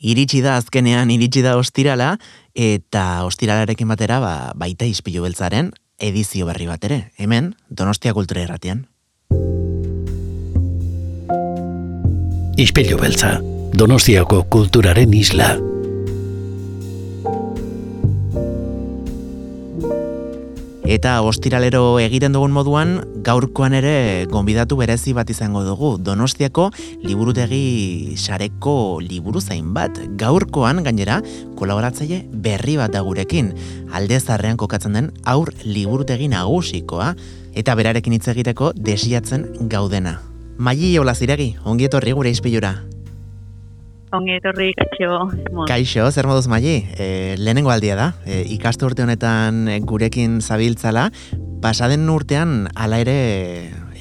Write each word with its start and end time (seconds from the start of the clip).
Iritsi 0.00 0.40
da 0.40 0.56
azkenean 0.56 1.10
iritsi 1.12 1.42
da 1.44 1.58
ostirala 1.60 2.14
eta 2.56 3.24
ostiralarekin 3.28 3.88
batera 3.92 4.16
ba, 4.20 4.34
baita 4.56 4.88
ispilu 4.88 5.26
beltzaren 5.26 5.74
edizio 6.00 6.46
berri 6.48 6.66
bat 6.70 6.84
ere, 6.88 7.10
hemen 7.20 7.52
Donostia 7.68 8.14
Kultura 8.16 8.40
Erratian. 8.46 8.86
Ispilu 12.56 12.96
beltza, 13.00 13.38
Donostiako 13.76 14.42
kulturaren 14.52 15.12
isla. 15.16 15.52
Eta 20.90 21.20
ostiralero 21.22 22.00
egiten 22.02 22.32
dugun 22.34 22.56
moduan, 22.56 22.96
gaurkoan 23.24 23.74
ere 23.76 24.26
gonbidatu 24.30 24.76
berezi 24.80 25.12
bat 25.16 25.30
izango 25.30 25.62
dugu. 25.64 25.90
Donostiako 25.98 26.70
liburutegi 27.04 28.16
sareko 28.16 29.00
liburu 29.04 29.40
zain 29.40 29.72
bat. 29.74 29.98
Gaurkoan 30.20 30.82
gainera 30.84 31.20
kolaboratzaile 31.58 32.22
berri 32.32 32.76
bat 32.80 32.92
da 32.94 33.04
gurekin. 33.06 33.52
Alde 33.92 34.20
zarrean 34.20 34.56
kokatzen 34.56 34.96
den 34.96 35.10
aur 35.24 35.52
liburutegi 35.64 36.30
nagusikoa. 36.32 37.14
Eta 37.54 37.74
berarekin 37.74 38.14
hitz 38.14 38.28
egiteko 38.32 38.72
desiatzen 38.76 39.46
gaudena. 39.68 40.20
Maili 40.60 40.96
hola 41.00 41.14
ziregi, 41.14 41.54
ongi 41.64 41.88
etorri 41.88 42.12
gure 42.12 42.30
izpilura. 42.30 42.74
Ongi 44.10 44.34
etorri, 44.40 44.72
kaixo. 44.74 45.28
Kaixo, 45.70 46.08
zer 46.10 46.26
moduz 46.26 46.48
maili? 46.50 46.80
E, 46.98 47.36
lehenengo 47.38 47.70
aldia 47.70 47.94
da, 47.94 48.08
e, 48.26 48.40
ikastu 48.56 48.88
urte 48.88 49.04
honetan 49.04 49.68
gurekin 49.86 50.40
zabiltzala, 50.42 51.10
pasaden 51.62 52.08
urtean 52.10 52.64
ala 52.74 52.98
ere 52.98 53.14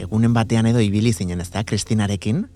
egunen 0.02 0.34
batean 0.34 0.66
edo 0.72 0.82
ibili 0.82 1.14
zinen, 1.14 1.44
ez 1.44 1.52
da, 1.54 1.62
Kristinarekin? 1.62 2.48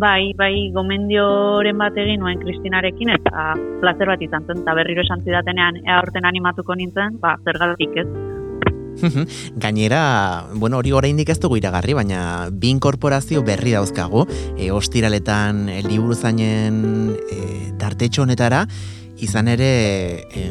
Bai, 0.00 0.32
bai, 0.38 0.70
gomendioren 0.74 1.78
bat 1.78 1.96
egin 1.98 2.22
nuen 2.24 2.42
Kristinarekin, 2.42 3.14
eta 3.14 3.54
placer 3.82 4.10
bat 4.10 4.22
izan 4.26 4.46
zen, 4.46 4.64
eta 4.64 4.74
berriro 4.78 5.06
esan 5.06 5.22
zidatenean, 5.22 5.78
ea 5.86 6.02
horten 6.02 6.26
animatuko 6.26 6.74
nintzen, 6.74 7.18
ba, 7.22 7.36
zer 7.44 7.58
galtik 7.62 7.94
ez. 8.02 8.08
Gainera, 9.56 10.46
bueno, 10.54 10.78
hori 10.78 10.92
oraindik 10.92 11.30
ez 11.32 11.38
dugu 11.40 11.58
iragarri, 11.60 11.94
baina 11.96 12.48
bi 12.52 12.70
inkorporazio 12.74 13.42
berri 13.46 13.74
dauzkagu, 13.76 14.26
e, 14.56 14.70
ostiraletan 14.70 15.68
e, 15.68 15.80
liburu 15.86 16.14
zainen 16.14 17.14
e, 17.30 17.40
tartetxo 17.80 18.24
honetara, 18.26 18.66
izan 19.20 19.48
ere, 19.52 19.72
e, 20.32 20.46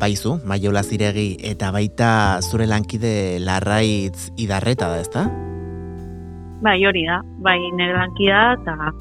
baizu, 0.00 0.38
maiola 0.46 0.82
ziregi, 0.82 1.36
eta 1.46 1.70
baita 1.74 2.10
zure 2.42 2.66
lankide 2.66 3.38
larraitz 3.40 4.30
idarreta 4.36 4.90
da, 4.90 5.00
ezta? 5.00 5.26
Bai, 6.64 6.78
hori 6.86 7.04
da, 7.06 7.20
bai, 7.44 7.58
nire 7.76 7.96
lankida, 7.96 8.44
eta 8.58 8.92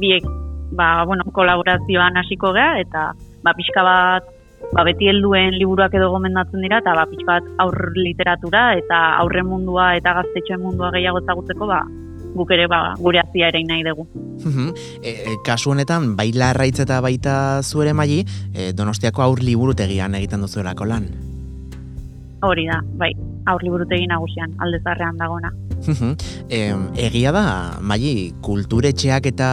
biek, 0.00 0.26
ba, 0.76 1.04
bueno, 1.04 1.26
kolaborazioan 1.34 2.16
hasiko 2.20 2.54
gea, 2.56 2.78
eta 2.80 3.10
ba, 3.44 3.54
pixka 3.56 3.84
bat 3.84 4.36
ba, 4.74 4.84
beti 4.86 5.08
helduen 5.10 5.56
liburuak 5.58 5.94
edo 5.96 6.10
gomendatzen 6.12 6.62
dira, 6.64 6.80
eta 6.82 6.94
ba, 6.98 7.06
bat 7.28 7.48
aur 7.64 7.76
literatura 7.96 8.70
eta 8.78 9.00
aurren 9.22 9.48
mundua 9.50 9.94
eta 9.98 10.14
gaztetxoen 10.20 10.62
mundua 10.62 10.92
gehiago 10.94 11.22
ezagutzeko, 11.24 11.70
ba, 11.70 11.82
guk 12.36 12.52
ere 12.54 12.68
ba, 12.70 12.80
gure 12.98 13.22
azia 13.22 13.50
ere 13.50 13.62
nahi 13.66 13.84
dugu. 13.86 14.06
e, 15.02 15.10
e, 15.10 15.34
kasu 15.46 15.74
honetan, 15.74 16.14
bai 16.16 16.30
larraitz 16.32 16.78
eta 16.86 17.00
baita 17.04 17.34
zuere 17.62 17.92
maili, 17.92 18.22
e, 18.54 18.72
donostiako 18.72 19.26
aur 19.26 19.42
liburutegian 19.44 20.14
egiten 20.20 20.46
duzuelako 20.46 20.88
lan. 20.88 21.10
Hori 22.42 22.64
da, 22.70 22.80
bai, 22.96 23.10
aur 23.50 23.62
liburutegi 23.64 24.06
nagusian, 24.08 24.54
aldezarrean 24.64 25.18
dagona. 25.20 25.50
e, 26.48 26.60
egia 27.06 27.32
da, 27.36 27.44
maili, 27.80 28.30
kulturetxeak 28.44 29.30
eta, 29.32 29.48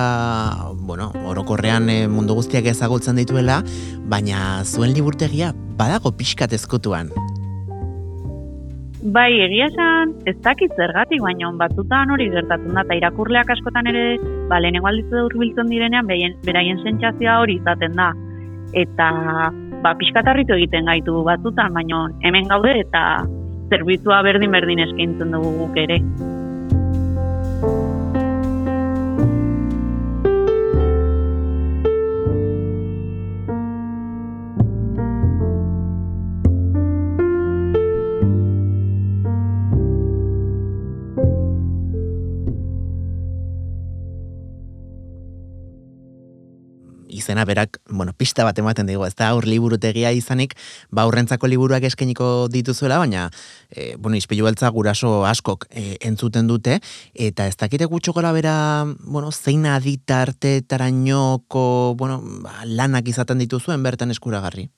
bueno, 0.87 1.09
orokorrean 1.27 1.89
e, 1.91 1.97
mundu 2.11 2.37
guztiak 2.37 2.67
ezagutzen 2.71 3.19
dituela, 3.19 3.61
baina 4.07 4.63
zuen 4.63 4.95
liburtegia 4.95 5.53
badago 5.79 6.13
pixkat 6.15 6.55
ezkutuan. 6.57 7.11
Bai, 9.13 9.29
egia 9.45 9.67
esan, 9.69 10.15
ez 10.27 10.35
dakit 10.43 10.73
zergatik, 10.75 11.21
baina 11.23 11.51
batzutan 11.59 12.09
hori 12.11 12.31
gertatzen 12.33 12.73
da, 12.73 12.83
eta 12.87 12.97
irakurleak 12.97 13.51
askotan 13.55 13.87
ere, 13.91 14.17
ba, 14.49 14.59
lehenengo 14.63 14.89
alditzu 14.89 15.27
urbiltzen 15.29 15.69
direnean, 15.71 16.09
beraien 16.47 16.81
sentsazioa 16.83 17.37
hori 17.43 17.59
izaten 17.61 17.95
da. 17.99 18.09
Eta, 18.75 19.11
ba, 19.83 19.93
pixkatarritu 19.99 20.55
egiten 20.57 20.89
gaitu 20.89 21.21
batzutan, 21.27 21.73
baina 21.77 22.07
hemen 22.27 22.49
gaude 22.51 22.73
eta 22.81 23.03
zerbitzua 23.71 24.21
berdin-berdin 24.27 24.83
eskaintzen 24.87 25.35
dugu 25.35 25.53
guk 25.61 25.79
ere. 25.83 25.99
Izena 47.37 47.45
berak, 47.45 47.79
bueno, 47.89 48.13
pista 48.17 48.43
bat 48.43 48.57
ematen 48.57 48.87
digu, 48.87 49.05
ez 49.05 49.15
da 49.15 49.29
aur 49.29 49.45
liburutegia 49.45 50.11
izanik, 50.11 50.55
ba 50.91 51.03
aurrentzako 51.03 51.47
liburuak 51.47 51.83
eskeniko 51.83 52.47
dituzuela, 52.49 52.97
baina, 52.97 53.29
e, 53.69 53.95
bueno, 53.97 54.17
izpilu 54.17 54.45
beltza 54.45 54.69
guraso 54.69 55.25
askok 55.25 55.67
e, 55.69 55.97
entzuten 56.01 56.47
dute, 56.47 56.79
eta 57.13 57.47
ez 57.47 57.55
dakite 57.57 57.85
gutxo 57.85 58.13
gora 58.13 58.31
bera, 58.31 58.85
bueno, 59.05 59.31
zein 59.31 59.65
aditarte 59.65 60.61
tarainoko, 60.67 61.95
bueno, 61.97 62.21
ba, 62.43 62.63
lanak 62.65 63.07
izaten 63.07 63.37
dituzuen 63.37 63.83
bertan 63.83 64.11
eskuragarri? 64.11 64.69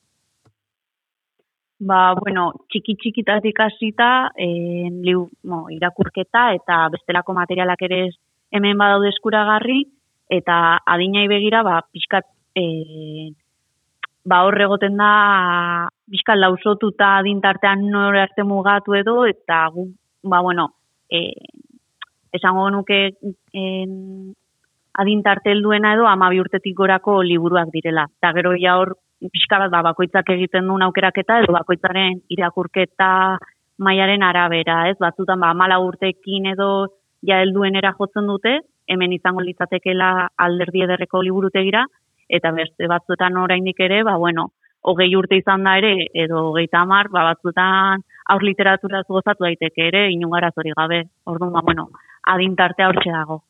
Ba, 1.80 2.14
bueno, 2.19 2.52
txiki 2.69 2.98
txikitatik 3.00 3.59
hasita, 3.64 4.31
eh, 4.36 4.90
no, 4.92 5.69
irakurketa 5.72 6.52
eta 6.58 6.90
bestelako 6.92 7.34
materialak 7.34 7.81
ere 7.88 8.09
hemen 8.52 8.78
badaude 8.78 9.14
eskuragarri, 9.14 9.86
eta 10.30 10.80
adinai 10.86 11.28
begira, 11.31 11.64
ba, 11.64 11.80
pixkat 11.94 12.28
e, 12.59 13.31
ba 14.30 14.44
horre 14.46 14.66
egoten 14.68 14.97
da 15.00 15.12
bizkal 16.12 16.42
lausotuta 16.44 17.16
adintartean 17.20 17.88
nore 17.94 18.22
arte 18.22 18.44
mugatu 18.44 18.96
edo 19.00 19.24
eta 19.25 19.66
gu, 19.74 19.88
ba 20.24 20.42
bueno 20.46 20.69
e, 21.09 21.34
esango 22.34 22.69
nuke 22.69 23.00
en, 23.53 24.34
adintarte 24.94 25.52
helduena 25.52 25.94
edo 25.96 26.08
ama 26.08 26.30
urtetik 26.44 26.75
gorako 26.75 27.22
liburuak 27.24 27.72
direla 27.72 28.08
eta 28.18 28.34
gero 28.34 28.56
ja 28.59 28.78
hor 28.78 28.98
pixka 29.19 29.59
bat 29.59 29.72
ba, 29.72 29.81
bakoitzak 29.92 30.30
egiten 30.36 30.68
duen 30.68 30.84
aukeraketa 30.88 31.40
edo 31.44 31.53
bakoitzaren 31.56 32.22
irakurketa 32.30 33.38
mailaren 33.80 34.24
arabera, 34.24 34.90
ez? 34.90 34.98
Batzutan 35.00 35.40
ba 35.40 35.53
14 35.56 35.88
urtekin 35.88 36.48
edo 36.53 36.69
ja 37.25 37.40
helduenera 37.44 37.94
jotzen 37.98 38.28
dute, 38.28 38.59
hemen 38.88 39.14
izango 39.16 39.44
litzatekeela 39.44 40.30
alderdi 40.38 40.84
ederreko 40.86 41.22
liburutegira, 41.24 41.86
eta 42.30 42.52
beste 42.56 42.88
batzuetan 42.88 43.38
oraindik 43.38 43.80
ere, 43.82 44.04
ba, 44.04 44.16
bueno, 44.18 44.50
hogei 44.82 45.10
urte 45.16 45.40
izan 45.40 45.66
da 45.68 45.76
ere, 45.82 45.94
edo 46.14 46.50
hogei 46.50 46.68
tamar, 46.72 47.10
ba, 47.10 47.26
batzuetan 47.32 48.06
aur 48.30 48.46
literatura 48.46 49.02
gozatu 49.08 49.44
daiteke 49.44 49.88
ere, 49.88 50.08
inungaraz 50.14 50.54
hori 50.58 50.74
gabe, 50.78 51.04
orduan, 51.26 51.52
ba, 51.58 51.66
bueno, 51.66 51.90
adintartea 52.36 52.90
hortxe 52.92 53.12
dago. 53.12 53.42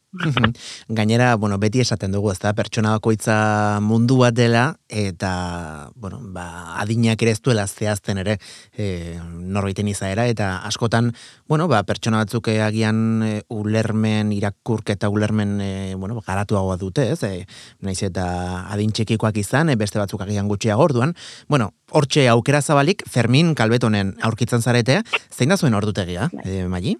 Gainera, 0.90 1.36
bueno, 1.36 1.59
beti 1.62 1.84
esaten 1.84 2.12
dugu, 2.12 2.31
ezta, 2.34 2.52
pertsona 2.58 2.96
bakoitza 2.96 3.80
mundu 3.86 4.18
bat 4.18 4.34
dela, 4.34 4.64
eta, 4.90 5.92
bueno, 5.96 6.18
ba, 6.34 6.80
adinak 6.81 7.22
ere 7.22 7.36
ez 7.36 7.42
duela 7.46 7.68
zehazten 7.68 8.18
ere 8.24 8.40
e, 8.74 9.19
norbaiten 9.22 9.88
izaera, 9.92 10.25
eta 10.31 10.50
askotan, 10.66 11.12
bueno, 11.48 11.68
ba, 11.69 11.84
pertsona 11.86 12.24
batzuk 12.24 12.50
agian 12.50 13.22
e, 13.25 13.34
ulermen, 13.53 14.31
irakurketa 14.34 15.12
ulermen, 15.14 15.59
e, 15.62 15.74
bueno, 15.96 16.24
garatuagoa 16.25 16.80
dute, 16.81 17.12
ez, 17.14 17.22
e, 17.24 17.46
naiz 17.86 18.02
eta 18.06 18.25
adin 18.74 18.96
txekikoak 18.96 19.38
izan, 19.38 19.69
e, 19.69 19.78
beste 19.78 20.01
batzuk 20.01 20.25
agian 20.25 20.50
gutxia 20.50 20.80
gorduan, 20.80 21.13
bueno, 21.48 21.69
hortxe 21.94 22.25
aukera 22.34 22.63
zabalik, 22.63 23.06
Fermin 23.10 23.54
Kalbetonen 23.54 24.16
aurkitzen 24.25 24.66
zarete, 24.66 25.04
zein 25.30 25.54
da 25.54 25.57
zuen 25.57 25.78
ordutegia, 25.78 26.31
e, 26.44 26.66
Magi? 26.66 26.98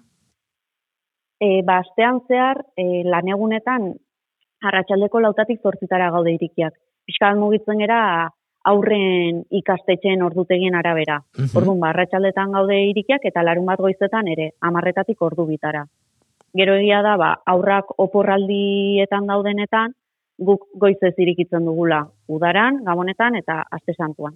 E, 1.40 1.62
ba, 1.64 1.80
astean 1.80 2.20
zehar, 2.28 2.60
e, 2.76 3.02
lanegunetan, 3.08 3.94
arratsaldeko 4.60 5.22
lautatik 5.24 5.62
zortzitara 5.64 6.10
gaude 6.12 6.34
irikiak. 6.36 6.74
Piskat 7.08 7.38
mugitzen 7.40 7.80
gera, 7.80 8.02
aurren 8.70 9.40
ikastetxeen 9.56 10.22
ordutegien 10.22 10.74
arabera. 10.76 11.18
Mm 11.18 11.44
-hmm. 11.44 11.56
Orduan, 11.56 11.80
ba, 11.80 11.88
arratsaldetan 11.90 12.52
gaude 12.52 12.76
irikiak 12.90 13.24
eta 13.24 13.42
larun 13.42 13.66
bat 13.66 13.80
goizetan 13.80 14.28
ere, 14.28 14.50
amarretatik 14.60 15.22
ordu 15.22 15.46
bitara. 15.46 15.86
Gero 16.54 16.74
egia 16.74 17.00
da, 17.02 17.16
ba, 17.16 17.30
aurrak 17.46 17.94
oporraldietan 17.96 19.26
daudenetan, 19.26 19.94
guk 20.38 20.66
goizez 20.74 21.14
irikitzen 21.18 21.64
dugula 21.64 22.06
udaran, 22.28 22.84
gabonetan 22.84 23.36
eta 23.36 23.64
aste 23.70 23.94
santuan. 23.94 24.34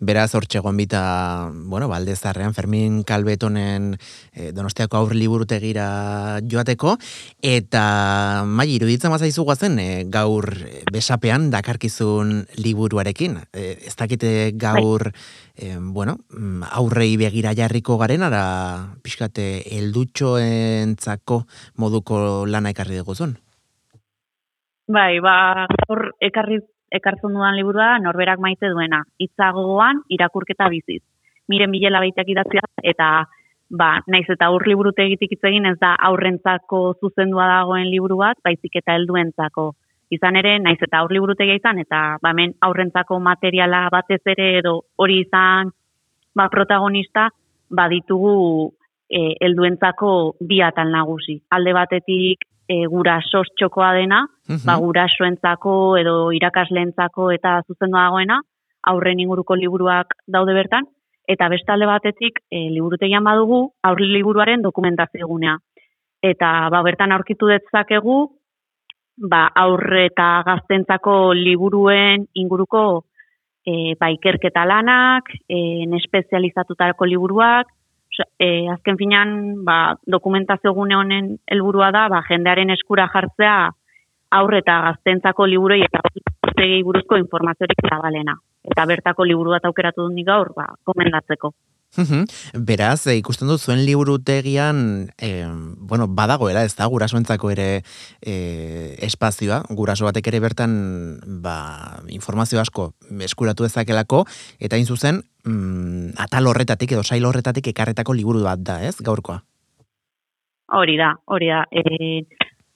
Beraz, 0.00 0.34
hortxe 0.34 0.60
bita, 0.74 1.50
bueno, 1.52 1.88
baldezarrean, 1.88 2.54
Fermin 2.54 3.02
Kalbetonen 3.04 3.96
e, 4.32 4.52
donostiako 4.52 4.96
aur 4.96 5.14
liburutegira 5.14 6.40
joateko, 6.42 6.96
eta 7.42 8.44
mai, 8.46 8.68
iruditzen 8.74 9.10
mazaizu 9.10 9.44
guazen, 9.44 9.78
e, 9.78 10.04
gaur 10.08 10.48
besapean 10.92 11.50
dakarkizun 11.50 12.46
liburuarekin. 12.56 13.38
E, 13.52 13.78
ez 13.86 13.94
dakite 13.96 14.52
gaur, 14.54 15.12
e, 15.54 15.76
bueno, 15.78 16.18
mm, 16.30 16.72
aurrei 16.72 17.16
begira 17.16 17.54
jarriko 17.54 17.98
garen, 17.98 18.22
ara 18.22 18.96
pixkate 19.02 19.62
eldutxoentzako 19.78 21.44
moduko 21.76 22.46
lana 22.46 22.74
ekarri 22.74 22.98
duguzun. 22.98 23.36
Bai, 24.88 25.20
ba, 25.20 25.68
gaur 25.84 26.08
ekarri 26.24 26.62
ekartzen 26.90 27.34
dudan 27.34 27.56
liburua 27.56 27.98
norberak 28.02 28.40
maite 28.40 28.70
duena. 28.72 29.02
Itzagoan 29.18 30.02
irakurketa 30.08 30.68
biziz. 30.68 31.02
Miren 31.48 31.72
bilela 31.72 32.00
baiteak 32.04 32.28
idatzia 32.28 32.64
eta 32.82 33.08
ba, 33.70 33.90
naiz 34.06 34.26
eta 34.28 34.48
aur 34.48 34.64
liburute 34.68 35.04
egitik 35.04 35.36
egin 35.44 35.66
ez 35.66 35.76
da 35.80 35.94
aurrentzako 36.08 36.94
zuzendua 37.00 37.46
dagoen 37.46 37.90
liburu 37.90 38.18
bat, 38.22 38.38
baizik 38.44 38.80
eta 38.80 38.96
helduentzako. 38.96 39.72
Izan 40.10 40.36
ere, 40.40 40.56
naiz 40.58 40.78
eta 40.80 41.02
aur 41.02 41.12
liburute 41.12 41.44
izan 41.54 41.78
eta 41.78 42.18
ba, 42.22 42.32
men 42.32 42.54
aurrentzako 42.60 43.18
materiala 43.20 43.88
batez 43.92 44.22
ere 44.26 44.58
edo 44.58 44.80
hori 44.96 45.20
izan 45.26 45.70
ba, 46.34 46.48
protagonista 46.48 47.28
baditugu 47.68 48.72
e, 49.10 49.34
helduentzako 49.40 50.36
biatan 50.40 50.92
nagusi. 50.92 51.40
Alde 51.50 51.72
batetik 51.76 52.46
e, 52.68 52.84
guraso 52.86 53.42
txokoa 53.56 53.92
dena, 53.96 54.22
uh 54.48 54.60
ba 54.66 54.76
gurasoentzako 54.82 55.72
edo 56.00 56.14
irakasleentzako 56.36 57.30
eta 57.32 57.62
zuzendu 57.66 57.96
dagoena, 57.96 58.40
aurren 58.92 59.20
inguruko 59.20 59.56
liburuak 59.56 60.14
daude 60.26 60.54
bertan 60.54 60.86
eta 61.28 61.48
bestalde 61.52 61.86
batetik 61.86 62.40
e, 62.50 62.68
liburutegian 62.72 63.24
badugu 63.24 63.60
aurri 63.84 64.08
liburuaren 64.12 64.62
dokumentazio 64.62 65.26
egunea. 65.26 65.58
Eta 66.22 66.68
ba 66.72 66.82
bertan 66.82 67.12
aurkitu 67.12 67.50
detzakegu 67.50 68.18
ba 69.30 69.48
aurre 69.54 70.06
eta 70.06 70.28
gaztentzako 70.46 71.34
liburuen 71.34 72.26
inguruko 72.34 73.04
e, 73.66 73.94
ba, 74.00 74.10
ikerketa 74.14 74.64
lanak, 74.64 75.28
e, 75.48 75.84
espezializatutako 76.00 77.08
liburuak, 77.10 77.68
e, 78.38 78.68
azken 78.72 78.96
finan, 78.98 79.64
ba, 79.64 79.96
dokumentazio 80.06 80.72
gune 80.74 80.96
honen 80.96 81.36
helburua 81.46 81.90
da, 81.94 82.08
ba, 82.08 82.22
jendearen 82.28 82.70
eskura 82.74 83.08
jartzea 83.12 83.70
aurre 84.38 84.60
eta 84.64 84.80
gaztentzako 84.88 85.46
liburoi 85.46 85.80
eta 85.86 86.02
buruzko 86.84 87.16
informaziorik 87.16 87.86
zabalena. 87.88 88.34
Eta 88.68 88.84
bertako 88.86 89.24
liburu 89.24 89.54
bat 89.54 89.64
aukeratu 89.64 90.08
dut 90.08 90.26
gaur, 90.26 90.52
ba, 90.56 90.66
komendatzeko. 90.84 91.52
Beraz, 92.54 93.06
e, 93.06 93.16
ikusten 93.18 93.48
dut 93.48 93.62
zuen 93.62 93.80
liburutegian, 93.86 95.08
e, 95.18 95.46
bueno, 95.78 96.06
badagoela, 96.08 96.62
ez 96.64 96.74
da, 96.76 96.86
gurasoentzako 96.86 97.50
ere 97.50 97.68
e, 98.20 98.34
espazioa, 99.06 99.62
guraso 99.70 100.06
batek 100.06 100.28
ere 100.30 100.40
bertan 100.44 100.72
ba, 101.42 102.02
informazio 102.12 102.60
asko 102.60 102.92
eskuratu 103.24 103.66
ezakelako, 103.66 104.24
eta 104.60 104.76
hain 104.76 104.86
zuzen, 104.86 105.22
mm, 105.44 106.14
atal 106.20 106.46
horretatik 106.46 106.92
edo 106.92 107.02
sail 107.02 107.24
horretatik 107.24 107.72
ekarretako 107.72 108.14
liburu 108.14 108.44
bat 108.44 108.62
da, 108.62 108.82
ez, 108.84 108.96
gaurkoa? 109.00 109.40
Hori 110.78 110.98
da, 111.00 111.14
hori 111.24 111.48
da. 111.48 111.64
E, 111.72 112.26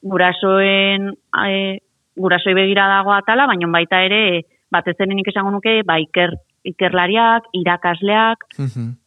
gurasoen, 0.02 1.12
e, 1.44 1.78
gurasoi 2.16 2.54
begira 2.56 2.88
dago 2.88 3.12
atala, 3.14 3.46
baina 3.46 3.68
baita 3.70 4.00
ere, 4.04 4.42
batez 4.72 4.96
nik 5.06 5.28
esango 5.28 5.52
nuke, 5.52 5.82
ba, 5.84 6.00
iker, 6.00 6.32
ikerlariak, 6.64 7.48
irakasleak, 7.58 8.46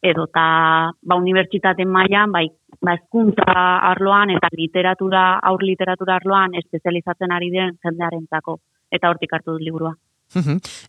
edo 0.02 0.26
eta 0.28 0.46
ba, 1.02 1.16
unibertsitate 1.16 1.84
mailan 1.84 2.32
bai, 2.32 2.46
ba, 2.80 2.94
eskuntza 2.94 3.52
arloan 3.90 4.30
eta 4.36 4.50
literatura, 4.52 5.38
aur 5.42 5.62
literatura 5.62 6.16
arloan 6.16 6.54
espezializatzen 6.54 7.32
ari 7.32 7.50
den 7.50 7.78
jendearentzako 7.82 8.58
eta 8.92 9.08
hortik 9.10 9.32
hartu 9.32 9.56
dut 9.56 9.62
liburua. 9.62 9.94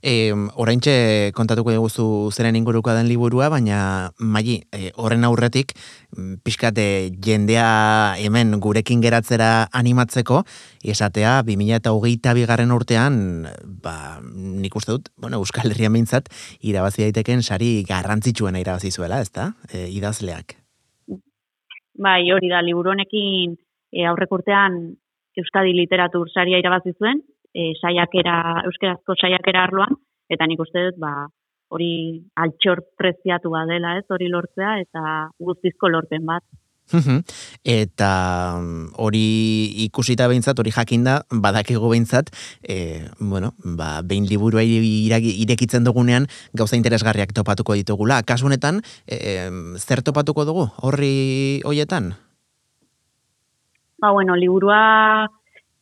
E, 0.02 0.34
oraintxe 0.60 1.32
kontatuko 1.38 1.72
diguzu 1.72 2.06
zeren 2.34 2.58
inguruko 2.58 2.94
den 2.96 3.08
liburua, 3.08 3.50
baina 3.54 4.10
maili, 4.20 4.58
e, 4.74 4.92
horren 4.98 5.24
aurretik, 5.28 5.74
mm, 6.18 6.42
pixkate 6.44 6.88
jendea 7.24 8.16
hemen 8.20 8.58
gurekin 8.64 9.02
geratzera 9.02 9.68
animatzeko, 9.72 10.44
esatea, 10.84 11.42
2008 11.48 12.34
bigarren 12.38 12.74
urtean, 12.76 13.48
ba, 13.84 14.20
nik 14.34 14.76
uste 14.76 14.98
dut, 14.98 15.10
bueno, 15.18 15.38
Euskal 15.38 15.72
Herrian 15.72 15.94
bintzat, 15.94 16.30
irabazi 16.62 17.06
daiteken 17.06 17.44
sari 17.44 17.84
garrantzitsuena 17.88 18.60
irabazi 18.60 18.92
zuela, 18.92 19.22
ez 19.22 19.32
da, 19.32 19.54
e, 19.72 19.88
idazleak. 19.94 20.58
Bai, 21.98 22.22
hori 22.32 22.50
da, 22.50 22.62
liburu 22.62 22.94
honekin 22.94 23.56
e, 23.92 24.06
aurrek 24.06 24.32
urtean 24.32 24.98
Euskadi 25.38 25.74
literatur 25.78 26.30
saria 26.34 26.58
irabazi 26.58 26.96
zuen, 26.98 27.22
e, 27.58 27.74
saiakera, 27.82 28.38
euskerazko 28.70 29.18
saiakera 29.18 29.66
arloan, 29.66 29.98
eta 30.30 30.48
nik 30.50 30.62
uste 30.62 30.86
dut, 30.90 31.02
ba, 31.02 31.28
hori 31.74 31.92
altxor 32.40 32.84
preziatu 33.00 33.52
dela, 33.68 33.98
ez, 33.98 34.06
hori 34.14 34.30
lortzea, 34.30 34.78
eta 34.86 35.04
guztizko 35.40 35.90
lorpen 35.90 36.26
bat. 36.26 36.44
eta 37.68 38.12
mm, 38.62 38.94
hori 39.04 39.24
ikusita 39.88 40.30
behintzat, 40.32 40.60
hori 40.60 40.72
jakinda, 40.72 41.18
badakigu 41.32 41.90
behintzat, 41.90 42.30
e, 42.64 43.04
bueno, 43.20 43.52
ba, 43.64 44.02
behin 44.04 44.30
liburua 44.30 44.64
irekitzen 44.64 45.84
dugunean, 45.84 46.30
gauza 46.54 46.80
interesgarriak 46.80 47.34
topatuko 47.36 47.76
ditugula. 47.76 48.22
Kasunetan, 48.24 48.80
e, 49.04 49.50
zer 49.82 50.04
topatuko 50.06 50.46
dugu, 50.48 50.70
horri 50.80 51.60
hoietan? 51.66 52.14
Ba, 53.98 54.14
bueno, 54.14 54.38
liburua 54.38 55.28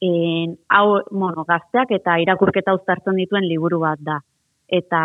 en, 0.06 0.58
hau, 0.70 1.02
bueno, 1.12 1.46
gazteak 1.48 1.92
eta 1.98 2.18
irakurketa 2.24 2.76
uztartzen 2.78 3.18
dituen 3.22 3.48
liburu 3.48 3.80
bat 3.84 4.02
da. 4.02 4.20
Eta, 4.68 5.02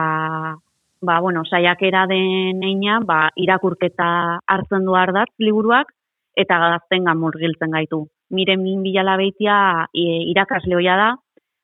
ba, 1.00 1.20
bueno, 1.20 1.44
saiakera 1.44 2.06
den 2.11 2.62
eina, 2.64 3.00
ba, 3.06 3.20
irakurketa 3.37 4.11
hartzen 4.47 4.85
du 4.88 4.97
ardatz 4.97 5.32
liburuak, 5.38 5.93
eta 6.37 6.58
gazten 6.58 7.08
murgiltzen 7.19 7.70
gaitu. 7.76 8.06
Miren 8.31 8.62
bilala 8.82 9.17
behitia 9.17 9.87
e, 9.93 10.23
irakasle 10.31 10.76
hoia 10.76 10.97
da, 10.97 11.11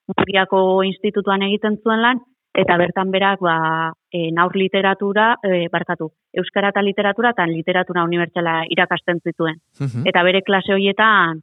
Murgiako 0.07 0.85
institutuan 0.87 1.43
egiten 1.43 1.81
zuen 1.83 2.03
lan, 2.03 2.21
eta 2.57 2.77
bertan 2.79 3.11
berak 3.11 3.41
ba, 3.43 3.93
e, 4.13 4.31
naur 4.33 4.55
literatura, 4.57 5.35
e, 5.43 5.67
barkatu, 5.73 6.11
Euskara 6.37 6.71
eta 6.73 6.83
literatura 6.83 7.33
eta 7.35 7.47
literatura 7.51 8.05
unibertsala 8.05 8.63
irakasten 8.71 9.21
zituen. 9.25 9.59
Eta 10.05 10.23
bere 10.23 10.43
klase 10.47 10.75
horietan 10.75 11.43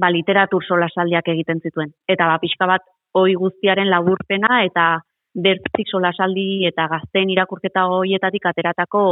ba, 0.00 0.10
literatur 0.10 0.64
solasaldiak 0.64 1.28
egiten 1.34 1.60
zituen. 1.60 1.92
Eta 2.08 2.26
ba, 2.30 2.38
pixka 2.42 2.66
bat 2.66 2.84
hoi 3.14 3.34
guztiaren 3.38 3.90
laburpena 3.90 4.62
eta 4.66 4.86
bertzik 5.34 5.88
solasaldi 5.88 6.66
eta 6.68 6.88
gazten 6.92 7.30
irakurketa 7.32 7.86
hoietatik 7.88 8.46
ateratako 8.46 9.04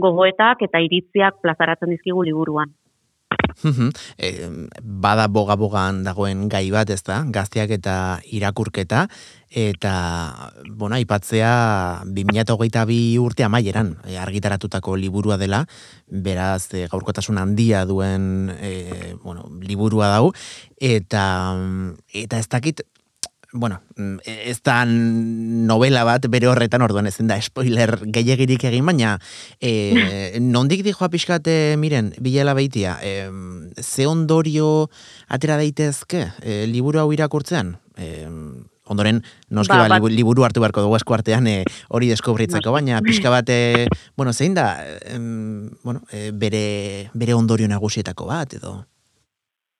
gogoetak 0.00 0.62
eta 0.68 0.80
iritziak 0.80 1.40
plazaratzen 1.44 1.92
dizkigu 1.92 2.24
liburuan 2.24 2.72
bada 4.82 5.28
boga-bogan 5.28 6.02
dagoen 6.06 6.48
gai 6.48 6.70
bat, 6.70 6.90
ez 6.90 7.02
da, 7.06 7.22
gazteak 7.28 7.70
eta 7.78 7.94
irakurketa, 8.32 9.06
eta, 9.52 9.94
bona, 10.80 10.98
ipatzea 11.02 12.04
2008 12.08 12.86
bi 12.88 13.00
urte 13.20 13.44
amaieran 13.44 13.92
e, 14.08 14.16
argitaratutako 14.16 14.96
liburua 14.96 15.36
dela, 15.36 15.62
beraz, 16.08 16.72
e, 16.72 16.86
gaurkotasun 16.88 17.38
handia 17.38 17.84
duen, 17.88 18.48
e, 18.56 19.14
bueno, 19.22 19.48
liburua 19.60 20.08
dau, 20.14 20.32
eta, 20.80 21.26
eta 22.08 22.40
ez 22.40 22.48
dakit, 22.48 22.82
bueno, 23.52 23.80
mm, 23.96 24.16
ez 24.24 24.60
da 24.64 24.84
novela 24.86 26.04
bat 26.08 26.26
bere 26.32 26.48
horretan 26.48 26.82
orduan 26.82 27.06
ez 27.06 27.16
da 27.20 27.36
spoiler 27.40 27.98
gehiagirik 28.02 28.64
egin, 28.64 28.86
baina 28.88 29.18
e, 29.60 30.40
nondik 30.40 30.82
dijoa 30.86 31.10
pixkate, 31.12 31.76
miren, 31.78 32.12
bilela 32.20 32.56
behitia, 32.58 32.98
e, 33.02 33.28
ze 33.80 34.08
ondorio 34.08 34.88
atera 35.28 35.60
daitezke 35.60 36.30
e, 36.40 36.64
liburu 36.66 37.04
hau 37.04 37.10
irakurtzean? 37.12 37.76
E, 37.96 38.26
ondoren, 38.92 39.20
noski 39.52 39.76
ba, 39.76 39.86
ba, 39.88 40.10
liburu 40.10 40.44
hartu 40.46 40.62
beharko 40.62 40.84
dugu 40.84 40.96
esku 40.98 41.14
artean 41.14 41.46
e, 41.46 41.58
hori 41.92 42.08
deskubritzeko, 42.12 42.72
baina 42.74 43.00
pixka 43.04 43.30
bat, 43.32 43.48
e, 43.52 43.86
bueno, 44.16 44.32
zein 44.32 44.56
da, 44.56 44.70
e, 44.84 45.18
bueno, 45.84 46.02
e, 46.10 46.30
bere, 46.32 47.10
bere 47.14 47.36
ondorio 47.36 47.68
nagusietako 47.68 48.28
bat, 48.32 48.56
edo? 48.58 48.80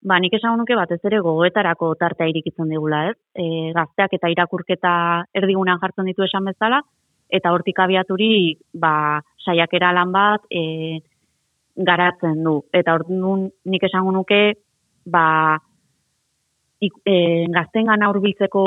Ba, 0.03 0.19
nik 0.19 0.35
esan 0.35 0.57
nuke 0.59 0.75
batez 0.75 0.99
ere 1.07 1.21
gogoetarako 1.23 1.93
tartea 1.95 2.27
irikitzen 2.27 2.71
digula, 2.73 3.05
ez? 3.13 3.17
E, 3.39 3.71
gazteak 3.77 4.17
eta 4.19 4.31
irakurketa 4.33 4.95
erdigunan 5.39 5.79
jartzen 5.79 6.11
ditu 6.11 6.27
esan 6.27 6.49
bezala, 6.51 6.81
eta 7.31 7.53
hortik 7.55 7.79
abiaturi, 7.79 8.33
ba, 8.75 9.21
saiakera 9.47 9.93
lan 9.95 10.11
bat 10.13 10.49
e, 10.51 10.99
garatzen 11.77 12.43
du. 12.43 12.57
Eta 12.75 12.97
hor 12.97 13.07
nik 13.13 13.87
esan 13.87 14.11
nuke, 14.19 14.43
ba, 15.07 15.25
ik, 16.83 16.99
e, 17.07 17.47
gazten 17.55 17.87
gana 17.87 18.11
urbiltzeko 18.11 18.67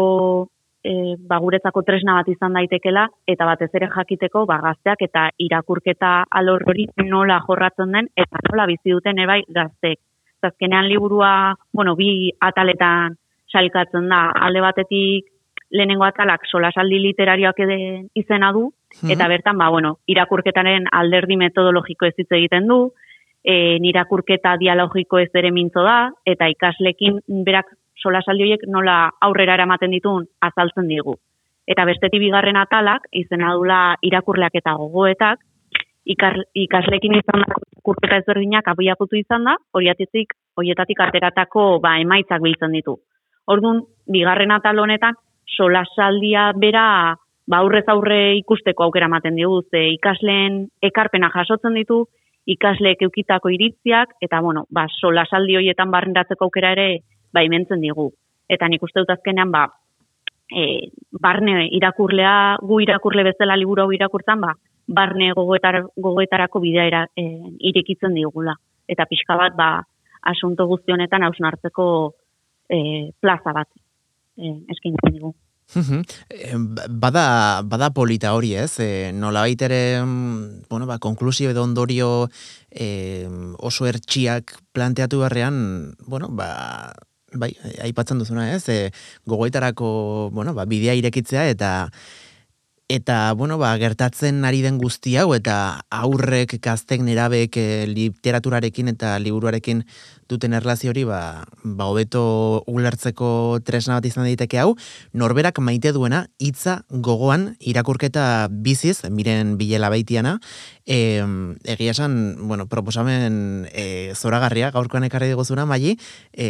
e, 0.88 1.16
ba, 1.20 1.44
guretzako 1.44 1.84
tresna 1.84 2.16
bat 2.22 2.32
izan 2.32 2.56
daitekela, 2.56 3.10
eta 3.28 3.52
batez 3.52 3.74
ere 3.76 3.92
jakiteko 3.92 4.48
ba, 4.48 4.62
gazteak 4.70 5.04
eta 5.10 5.28
irakurketa 5.50 6.16
alor 6.32 6.64
hori 6.64 6.88
nola 7.04 7.44
jorratzen 7.44 7.92
den, 7.92 8.12
eta 8.16 8.48
nola 8.50 8.72
bizi 8.72 8.96
duten 8.96 9.20
ebai 9.20 9.42
gaztek. 9.50 10.00
Zazkenean 10.46 10.90
liburua, 10.90 11.56
bueno, 11.74 11.96
bi 11.98 12.32
ataletan 12.40 13.18
salkatzen 13.52 14.10
da, 14.12 14.28
alde 14.48 14.62
batetik 14.62 15.32
lehenengo 15.76 16.06
atalak 16.06 16.46
solasaldi 16.46 17.00
literarioak 17.02 17.60
eden 17.66 18.10
izena 18.14 18.52
du, 18.54 18.68
mhm. 19.02 19.16
eta 19.16 19.28
bertan, 19.32 19.58
ba, 19.58 19.70
bueno, 19.74 19.98
irakurketaren 20.08 20.88
alderdi 20.92 21.40
metodologiko 21.42 22.10
ez 22.10 22.14
hitz 22.18 22.32
egiten 22.38 22.70
du, 22.70 22.80
e, 23.44 23.78
nirakurketa 23.82 24.56
dialogiko 24.62 25.20
ez 25.22 25.32
ere 25.34 25.52
mintzo 25.52 25.84
da, 25.86 26.12
eta 26.26 26.50
ikaslekin 26.54 27.22
berak 27.48 27.74
solasaldi 28.02 28.46
horiek 28.46 28.68
nola 28.70 28.98
aurrera 29.26 29.56
eramaten 29.58 29.94
ditun 29.96 30.28
azaltzen 30.46 30.90
digu. 30.92 31.18
Eta 31.66 31.86
bestetik 31.90 32.22
bigarren 32.22 32.60
atalak, 32.62 33.08
izena 33.12 33.56
dula 33.58 33.80
irakurleak 34.06 34.54
eta 34.62 34.76
gogoetak, 34.78 35.42
ikaslekin 36.06 37.18
izan 37.18 37.44
da 37.44 37.60
kurketa 37.86 38.22
ezberdinak 38.22 38.68
abiaputu 38.68 39.18
izan 39.18 39.46
da, 39.50 39.56
horietatik, 39.74 40.34
horietatik 40.58 41.02
ateratako 41.02 41.80
ba, 41.82 41.98
emaitzak 42.02 42.42
biltzen 42.42 42.74
ditu. 42.78 42.98
Orduan, 43.50 43.84
bigarren 44.10 44.54
atal 44.54 44.80
honetan, 44.82 45.18
solasaldia 45.58 46.52
bera 46.58 46.86
ba, 47.48 47.62
aurrez 47.62 47.86
aurre 47.90 48.36
ikusteko 48.40 48.88
aukera 48.88 49.10
ematen 49.10 49.38
digu, 49.38 49.62
ze 49.72 49.88
ikasleen 49.94 50.66
ekarpena 50.82 51.32
jasotzen 51.34 51.78
ditu, 51.78 52.06
ikasleek 52.46 53.02
eukitako 53.08 53.50
iritziak, 53.54 54.16
eta 54.22 54.42
bueno, 54.42 54.66
ba, 54.70 54.86
solasaldi 55.02 55.58
horietan 55.58 55.92
barrendatzeko 55.94 56.46
aukera 56.46 56.74
ere 56.78 56.90
baimentzen 57.34 57.82
digu. 57.82 58.12
Eta 58.50 58.70
nik 58.70 58.84
uste 58.86 59.02
dut 59.02 59.14
azkenean, 59.14 59.52
ba, 59.52 59.66
e, 60.50 60.90
barne 61.22 61.68
irakurlea, 61.74 62.58
gu 62.62 62.82
irakurle 62.86 63.26
bezala 63.26 63.58
liburu 63.58 63.86
hau 63.86 63.94
irakurtzen, 63.94 64.42
ba, 64.42 64.54
barne 64.88 65.32
gogoetar, 65.34 65.82
gogoetarako 65.98 66.62
bidea 66.62 67.06
e, 67.16 67.26
irekitzen 67.72 68.14
digula. 68.14 68.56
Eta 68.88 69.08
pixka 69.10 69.38
bat, 69.40 69.56
ba, 69.58 69.70
asunto 70.26 70.68
guztionetan 70.70 71.26
hausnartzeko 71.26 71.88
e, 72.70 73.12
plaza 73.22 73.54
bat 73.54 73.70
e, 74.38 74.54
eskaintzen 74.74 75.18
digu. 75.18 75.34
Bada, 77.02 77.62
bada 77.66 77.90
polita 77.90 78.36
hori 78.38 78.54
ez, 78.54 78.78
e, 78.80 79.12
nola 79.14 79.42
baitere, 79.42 80.02
mm, 80.04 80.70
bueno, 80.70 80.86
ba, 80.86 81.00
konklusio 81.00 81.50
edo 81.50 81.64
ondorio 81.66 82.30
e, 82.70 83.26
oso 83.58 83.90
ertxiak 83.90 84.60
planteatu 84.78 85.24
barrean, 85.24 85.96
bueno, 86.06 86.30
ba, 86.30 86.94
bai, 87.34 87.52
aipatzen 87.82 88.22
duzuna 88.22 88.52
ez, 88.54 88.70
e, 88.70 88.92
gogoetarako, 89.26 90.30
bueno, 90.32 90.54
ba, 90.54 90.68
bidea 90.70 90.94
irekitzea 91.02 91.50
eta 91.50 91.90
eta, 92.88 93.34
bueno, 93.34 93.58
ba, 93.58 93.74
gertatzen 93.82 94.44
ari 94.46 94.62
den 94.62 94.78
guzti 94.78 95.16
hau 95.18 95.32
eta 95.34 95.82
aurrek, 95.90 96.60
gaztek, 96.62 97.02
nerabek, 97.02 97.58
e, 97.58 97.88
literaturarekin 97.90 98.92
eta 98.94 99.16
liburuarekin 99.18 99.82
duten 100.30 100.54
erlazio 100.58 100.92
hori 100.92 101.04
ba, 101.06 101.46
ba 101.64 101.88
hobeto 101.90 102.64
ulertzeko 102.70 103.60
tresna 103.66 103.98
bat 103.98 104.06
izan 104.06 104.26
daiteke 104.26 104.60
hau, 104.62 104.76
norberak 105.14 105.60
maite 105.66 105.94
duena 105.98 106.28
hitza 106.38 106.80
gogoan 106.90 107.56
irakurketa 107.60 108.48
biziz, 108.50 109.02
miren 109.10 109.56
bilela 109.58 109.90
baitiana, 109.90 110.38
e, 110.86 111.26
egia 111.66 111.98
esan, 111.98 112.48
bueno, 112.48 112.68
proposamen 112.70 113.66
e, 113.74 114.14
zoragarria 114.14 114.70
gaurkoan 114.74 115.10
ekarri 115.10 115.32
diguzuna, 115.34 115.66
mai, 115.66 115.98
e, 116.34 116.48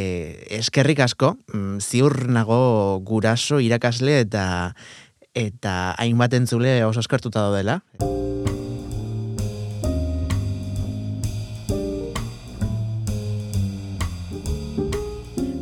eskerrik 0.60 1.00
asko, 1.08 1.36
mm, 1.54 1.80
ziur 1.80 2.28
nago 2.28 3.00
guraso 3.08 3.64
irakasle 3.64 4.20
eta 4.24 4.46
eta 5.36 5.94
hainbat 6.00 6.34
entzule 6.34 6.80
oso 6.88 7.04
eskertuta 7.04 7.44
daudela. 7.44 7.82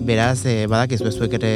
Beraz, 0.03 0.43
e, 0.45 0.67
badak 0.67 0.91
ez 0.97 0.99
bezuek 0.99 1.31
ere, 1.39 1.51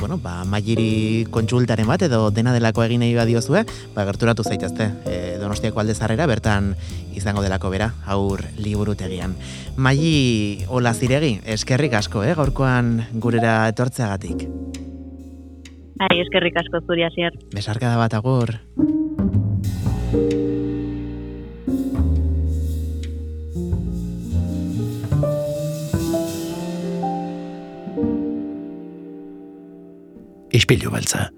bueno, 0.00 0.16
ba, 0.18 0.42
mairi 0.50 1.24
kontsultaren 1.30 1.86
bat 1.86 2.02
edo 2.02 2.26
dena 2.34 2.50
delako 2.52 2.82
egin 2.82 3.04
nahi 3.04 3.14
badiozue, 3.14 3.62
ba, 3.94 4.04
gerturatu 4.10 4.42
zaitezte, 4.42 4.88
e, 5.06 5.14
donostiako 5.38 5.80
alde 5.80 5.94
zarrera, 5.94 6.26
bertan 6.26 6.72
izango 7.14 7.46
delako 7.46 7.70
bera, 7.70 7.92
aur 8.10 8.42
liburutegian. 8.58 9.38
Maili, 9.78 10.66
hola 10.66 10.90
ziregi, 10.92 11.38
eskerrik 11.54 11.94
asko, 11.94 12.26
eh, 12.26 12.34
gaurkoan 12.34 12.96
gurera 13.22 13.60
etortzeagatik. 13.70 14.48
Bai, 15.94 16.18
eskerrik 16.24 16.56
asko 16.58 16.80
zuri 16.86 17.04
hasier. 17.06 17.36
Besarkada 17.54 17.96
bat 18.00 18.14
agur. 18.18 18.56
Ispilu 30.54 30.90
beltza. 30.94 31.28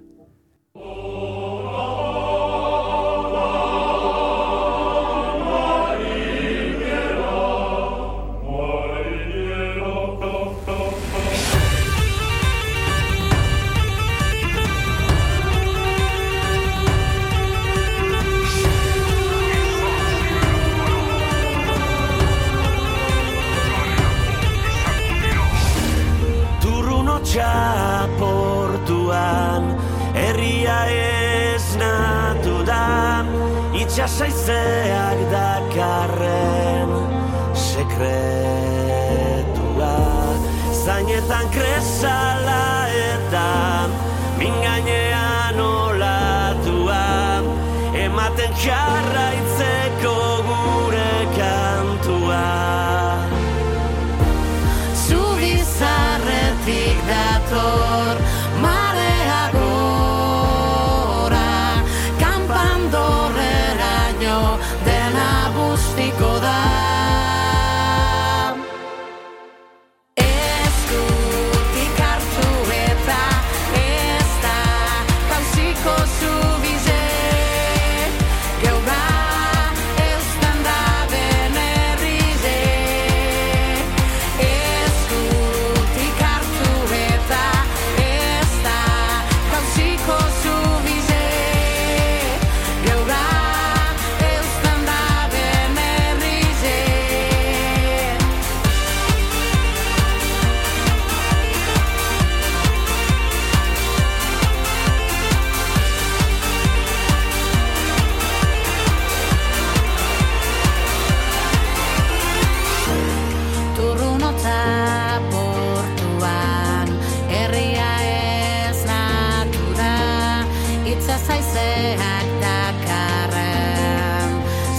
beak 121.67 122.29
dakarren 122.43 124.31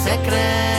sekret 0.03 0.76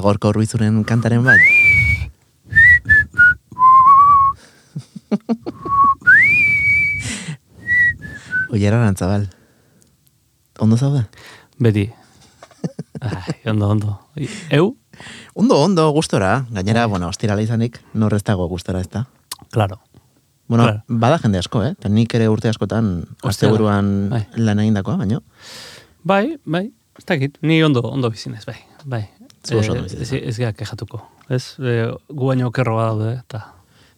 gorko 0.00 0.28
urbizuren 0.34 0.82
kantaren 0.84 1.24
bat? 1.24 1.38
Oiera 8.50 8.78
arantzabal. 8.80 9.28
Ondo 10.58 10.76
zaude? 10.76 11.04
Beti. 11.58 11.90
Ai, 13.00 13.34
ondo, 13.50 13.68
ondo. 13.68 13.98
Eu? 14.50 14.76
Ondo, 15.34 15.60
ondo, 15.62 15.90
gustora. 15.94 16.46
Gainera, 16.50 16.86
bueno, 16.86 17.08
ostirala 17.08 17.42
izanik, 17.44 17.78
norrez 17.94 18.24
dago 18.26 18.48
gustora 18.50 18.80
ez 18.80 18.88
da. 18.90 19.06
Claro. 19.50 19.80
Bueno, 20.48 20.64
Claro. 20.64 20.82
bada 20.88 21.18
jende 21.18 21.38
asko, 21.38 21.62
eh? 21.62 21.74
Ta 21.78 21.88
nik 21.92 22.14
ere 22.14 22.28
urte 22.28 22.48
askotan 22.48 23.04
asteburuan 23.22 24.08
Bai. 24.10 24.24
lan 24.36 24.58
egindakoa, 24.64 24.96
baino. 24.96 25.20
Bai, 26.02 26.38
bai, 26.44 26.72
ez 26.98 27.04
dakit, 27.04 27.36
ni 27.42 27.62
ondo, 27.62 27.82
ondo 27.84 28.10
bizinez, 28.10 28.44
bai, 28.46 28.56
bai. 28.84 29.04
Zu 29.44 29.58
oso 29.58 29.74
Eh, 29.74 29.78
ondo 29.78 29.98
bizi 29.98 30.16
ez, 30.18 30.22
ez 30.32 30.38
gara 30.38 30.52
kejatuko, 30.52 31.02
ez? 31.28 31.56
E, 31.58 31.76
gu 32.08 32.30
baino 32.30 32.48
okerro 32.48 32.78
daude, 32.80 33.12
eta... 33.20 33.44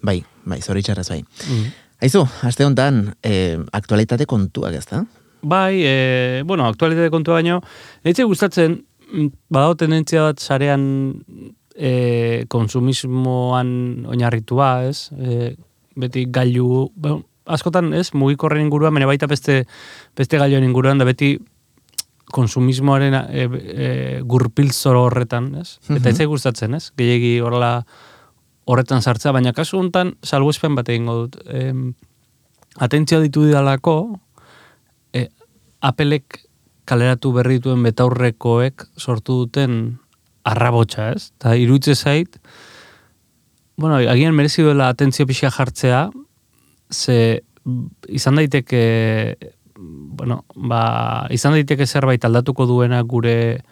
Bai, 0.02 0.20
bai, 0.44 0.60
zoritxarrez 0.60 1.08
bai. 1.08 1.20
Mm. 1.22 1.70
Aizu, 2.04 2.24
aste 2.48 2.64
honetan, 2.64 3.14
eh, 3.22 3.58
aktualitate 3.76 4.26
kontuak 4.26 4.76
ez 4.76 4.86
da? 4.88 5.04
Bai, 5.42 5.80
e, 5.84 6.42
bueno, 6.44 6.66
aktualitate 6.68 7.10
kontu 7.12 7.32
baino, 7.32 7.60
eitze 8.04 8.24
gustatzen, 8.28 8.78
mm, 9.12 9.32
badago 9.52 9.78
tendentzia 9.80 10.26
bat 10.28 10.40
sarean 10.40 10.84
e, 11.74 12.44
konsumismoan 12.48 14.06
oinarritua, 14.12 14.70
ez? 14.88 15.10
E, 15.16 15.54
beti 16.00 16.26
gailu, 16.32 16.90
bueno, 16.96 17.24
askotan, 17.50 17.94
ez, 17.96 18.10
mugikorren 18.14 18.62
inguruan, 18.64 18.94
baina 18.94 19.08
baita 19.08 19.28
beste, 19.30 19.64
beste 20.16 20.38
gailuen 20.38 20.64
inguruan, 20.64 21.00
da 21.00 21.08
beti 21.08 21.38
konsumismoaren 22.32 23.14
e, 23.14 23.44
e, 23.44 24.20
gurpilzoro 24.24 25.04
horretan, 25.08 25.54
ez? 25.60 25.78
Eta 25.88 26.10
Mhm. 26.10 26.20
ez 26.20 26.26
gustatzen, 26.26 26.74
ez? 26.74 26.90
Gehiegi 26.96 27.40
horrela 27.40 27.84
horretan 28.66 29.02
sartzea, 29.02 29.32
baina 29.32 29.52
kasu 29.52 29.78
honetan 29.78 30.14
salbuespen 30.22 30.74
bat 30.74 30.88
egingo 30.88 31.14
dut. 31.26 31.40
Em, 31.46 31.94
atentzioa 32.78 33.20
ditu 33.20 33.44
didalako, 33.44 34.18
e, 35.12 35.28
Applek 35.80 36.44
kaleratu 36.84 37.32
berri 37.32 37.58
dituen 37.58 37.82
betaurrekoek 37.82 38.84
sortu 38.98 39.44
duten 39.44 39.98
arrabotsa, 40.44 41.12
ez? 41.12 41.30
Eta 41.38 41.54
irutze 41.56 41.94
zait, 41.94 42.38
bueno, 43.76 43.96
agian 43.96 44.34
merezi 44.34 44.62
duela 44.62 44.88
atentzio 44.92 45.26
pixka 45.26 45.50
jartzea, 45.50 46.10
ze 46.92 47.42
mm, 47.64 47.86
izan 48.08 48.36
daiteke, 48.36 49.36
bueno, 49.80 50.44
ba, 50.54 51.26
izan 51.32 51.56
daiteke 51.56 51.86
zerbait 51.86 52.24
aldatuko 52.24 52.66
duena 52.68 53.00
gure 53.02 53.62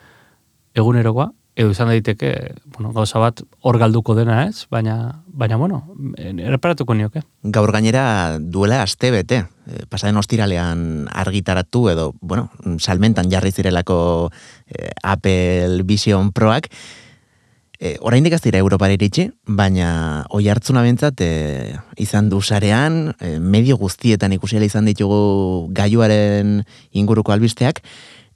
egunerokoa, 0.78 1.30
edo 1.58 1.72
izan 1.74 1.90
daiteke, 1.90 2.30
bueno, 2.76 2.92
gauza 2.94 3.18
bat 3.18 3.42
hor 3.66 3.78
galduko 3.82 4.14
dena, 4.14 4.44
ez? 4.46 4.68
Baina, 4.70 5.24
baina 5.26 5.58
bueno, 5.58 5.80
erreparatuko 6.22 6.94
nioke. 6.94 7.24
Gaur 7.42 7.72
gainera 7.74 8.38
duela 8.38 8.80
aste 8.84 9.10
bete, 9.10 9.42
eh, 9.66 9.82
pasaden 9.90 10.20
ostiralean 10.22 11.08
argitaratu 11.10 11.88
edo, 11.90 12.12
bueno, 12.20 12.48
salmentan 12.78 13.30
jarri 13.32 13.50
zirelako 13.50 13.98
eh, 14.70 14.92
Apple 15.02 15.82
Vision 15.82 16.30
Proak, 16.32 16.70
E, 17.78 17.94
oraindik 18.02 18.34
ez 18.34 18.40
dira 18.42 18.58
Europara 18.58 18.96
iritsi, 18.96 19.28
baina 19.46 20.24
oi 20.34 20.48
hartzuna 20.50 20.82
bentzat 20.82 21.20
e, 21.22 21.76
izan 22.02 22.26
du 22.32 22.40
sarean, 22.42 23.12
e, 23.22 23.36
medio 23.38 23.76
guztietan 23.78 24.34
ikusiela 24.34 24.66
izan 24.66 24.88
ditugu 24.90 25.68
gaiuaren 25.78 26.64
inguruko 26.90 27.30
albisteak, 27.30 27.78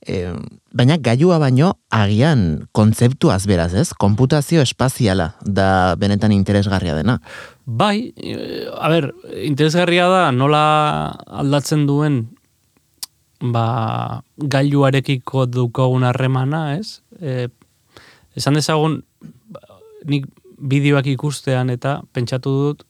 e, 0.06 0.30
baina 0.70 0.94
gaiua 1.02 1.40
baino 1.42 1.72
agian 1.90 2.68
kontzeptuaz 2.70 3.42
beraz, 3.50 3.72
ez? 3.74 3.88
Konputazio 3.98 4.62
espaziala 4.62 5.32
da 5.42 5.96
benetan 5.98 6.30
interesgarria 6.38 6.94
dena. 6.94 7.18
Bai, 7.66 8.14
a 8.78 8.94
ber, 8.94 9.10
interesgarria 9.42 10.06
da 10.06 10.24
nola 10.30 10.64
aldatzen 11.26 11.88
duen 11.90 12.28
ba, 13.42 14.22
gailuarekiko 14.38 15.48
dukogun 15.50 16.06
harremana, 16.06 16.76
ez? 16.78 17.00
E, 17.18 17.48
esan 18.38 18.54
dezagun, 18.54 19.02
nik 20.06 20.26
bideoak 20.62 21.06
ikustean 21.06 21.70
eta 21.70 22.00
pentsatu 22.12 22.50
dut 22.50 22.84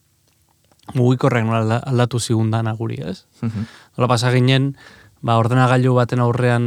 mugikorrak 0.95 1.45
nola 1.47 1.61
alda- 1.63 1.83
aldatu 1.87 2.19
zigundan 2.21 2.67
aguri, 2.69 2.99
ez? 3.07 3.25
Nola 3.97 4.09
pasa 4.11 4.33
ginen, 4.35 4.75
ba, 5.23 5.39
ordenagailu 5.39 5.95
baten 5.95 6.21
aurrean 6.21 6.65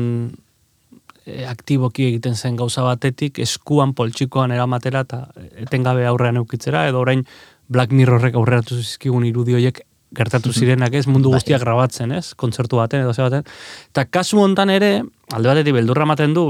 e, 1.26 1.44
aktiboki 1.46 2.08
egiten 2.12 2.36
zen 2.36 2.56
gauza 2.56 2.86
batetik, 2.86 3.40
eskuan 3.44 3.94
poltsikoan 3.94 4.52
eramatera 4.56 5.04
eta 5.06 5.28
etengabe 5.68 6.08
aurrean 6.08 6.40
eukitzera, 6.42 6.88
edo 6.88 7.04
orain 7.04 7.26
Black 7.68 7.92
Mirrorrek 7.92 8.38
aurreratu 8.38 8.78
zizkigun 8.78 9.26
irudi 9.26 9.58
horiek 9.58 9.82
gertatu 10.16 10.54
zirenak 10.54 10.94
ez, 10.96 11.08
mundu 11.12 11.30
Bai. 11.30 11.42
guztiak 11.42 11.62
grabatzen 11.62 12.14
ez, 12.16 12.34
kontzertu 12.40 12.78
baten 12.80 13.02
edo 13.04 13.14
ze 13.14 13.26
baten. 13.26 13.44
Eta 13.92 14.06
kasu 14.06 14.40
hontan 14.40 14.70
ere, 14.72 15.02
alde 15.34 15.50
batetik 15.52 15.76
beldurra 15.76 16.06
ematen 16.08 16.34
du, 16.34 16.46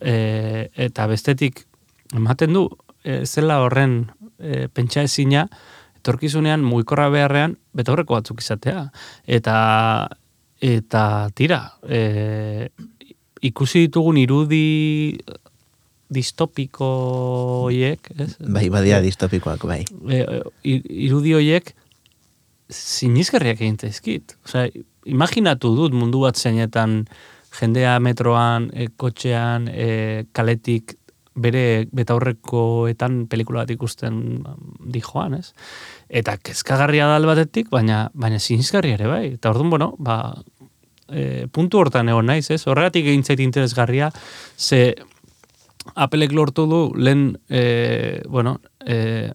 e, 0.00 0.70
eta 0.88 1.06
bestetik 1.10 1.66
ematen 2.14 2.54
du, 2.56 2.70
e, 3.06 3.22
zela 3.24 3.60
horren 3.62 4.00
e, 4.38 4.66
pentsa 4.74 5.06
ezina, 5.06 5.46
etorkizunean 6.00 6.64
mugikorra 6.66 7.08
beharrean 7.14 7.56
betaurreko 7.76 8.18
batzuk 8.18 8.42
izatea. 8.42 8.88
Eta 9.26 9.56
eta 10.66 11.02
tira, 11.36 11.60
e, 11.86 12.68
ikusi 13.44 13.86
ditugun 13.86 14.18
irudi 14.18 15.18
distopiko 16.08 16.86
hoiek, 17.66 18.10
ez? 18.16 18.30
Bai, 18.40 18.68
badia 18.70 19.00
distopikoak, 19.02 19.66
bai. 19.66 19.82
e, 20.08 20.22
e, 20.22 20.76
irudi 21.06 21.34
hoiek 21.36 21.72
sinizgarriak 22.72 23.60
egin 23.62 23.78
zaizkit. 23.78 24.36
Osea, 24.46 24.68
imaginatu 25.06 25.72
dut 25.76 25.94
mundu 25.94 26.24
bat 26.24 26.38
zeinetan 26.38 27.02
jendea 27.56 27.98
metroan, 28.02 28.70
e, 28.74 28.88
kotxean, 28.98 29.68
e, 29.70 30.26
kaletik 30.36 30.96
bere 31.36 31.86
betaurrekoetan 31.92 33.26
pelikula 33.28 33.64
bat 33.64 33.72
ikusten 33.74 34.20
dijoan, 34.92 35.36
ez? 35.38 35.52
Eta 36.08 36.36
kezkagarria 36.40 37.06
da 37.10 37.18
alde 37.20 37.28
batetik, 37.28 37.68
baina 37.70 38.06
baina 38.14 38.40
sinizgarria 38.40 38.96
ere 38.96 39.10
bai. 39.10 39.24
Eta 39.34 39.52
orduan, 39.52 39.70
bueno, 39.70 39.90
ba, 39.98 40.16
e, 41.08 41.46
puntu 41.52 41.82
hortan 41.82 42.08
egon 42.08 42.26
naiz, 42.32 42.48
ez? 42.50 42.62
Horregatik 42.66 43.06
egin 43.06 43.24
zait 43.24 43.40
interesgarria, 43.44 44.10
ze 44.56 44.96
Applek 45.94 46.32
lortu 46.34 46.64
du 46.66 46.78
lehen, 46.98 47.38
e, 47.48 48.22
bueno, 48.26 48.56
e, 48.84 49.30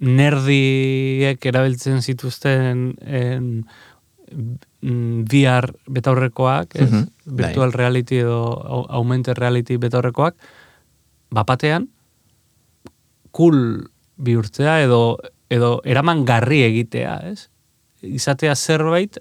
nerdiek 0.00 1.44
erabiltzen 1.46 2.02
zituzten 2.02 2.96
en, 2.98 3.66
mm, 4.82 5.24
VR 5.30 5.72
betaurrekoak, 5.86 6.74
ez? 6.74 6.90
Mhm, 6.90 7.06
bai. 7.24 7.36
virtual 7.44 7.72
reality 7.72 8.18
edo 8.24 8.40
au- 8.58 8.86
augmented 8.88 9.38
reality 9.38 9.76
betaurrekoak, 9.76 10.34
bapatean, 11.34 11.88
cool 13.32 13.88
bihurtzea 14.16 14.80
edo, 14.82 15.18
edo 15.50 15.78
eraman 15.84 16.24
garri 16.28 16.62
egitea, 16.66 17.16
ez? 17.30 17.48
Izatea 18.02 18.54
zerbait 18.54 19.18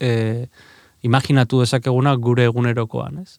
e, 0.00 0.48
imaginatu 1.02 1.62
dezakeguna 1.64 2.14
gure 2.16 2.46
egunerokoan, 2.48 3.22
ez? 3.24 3.38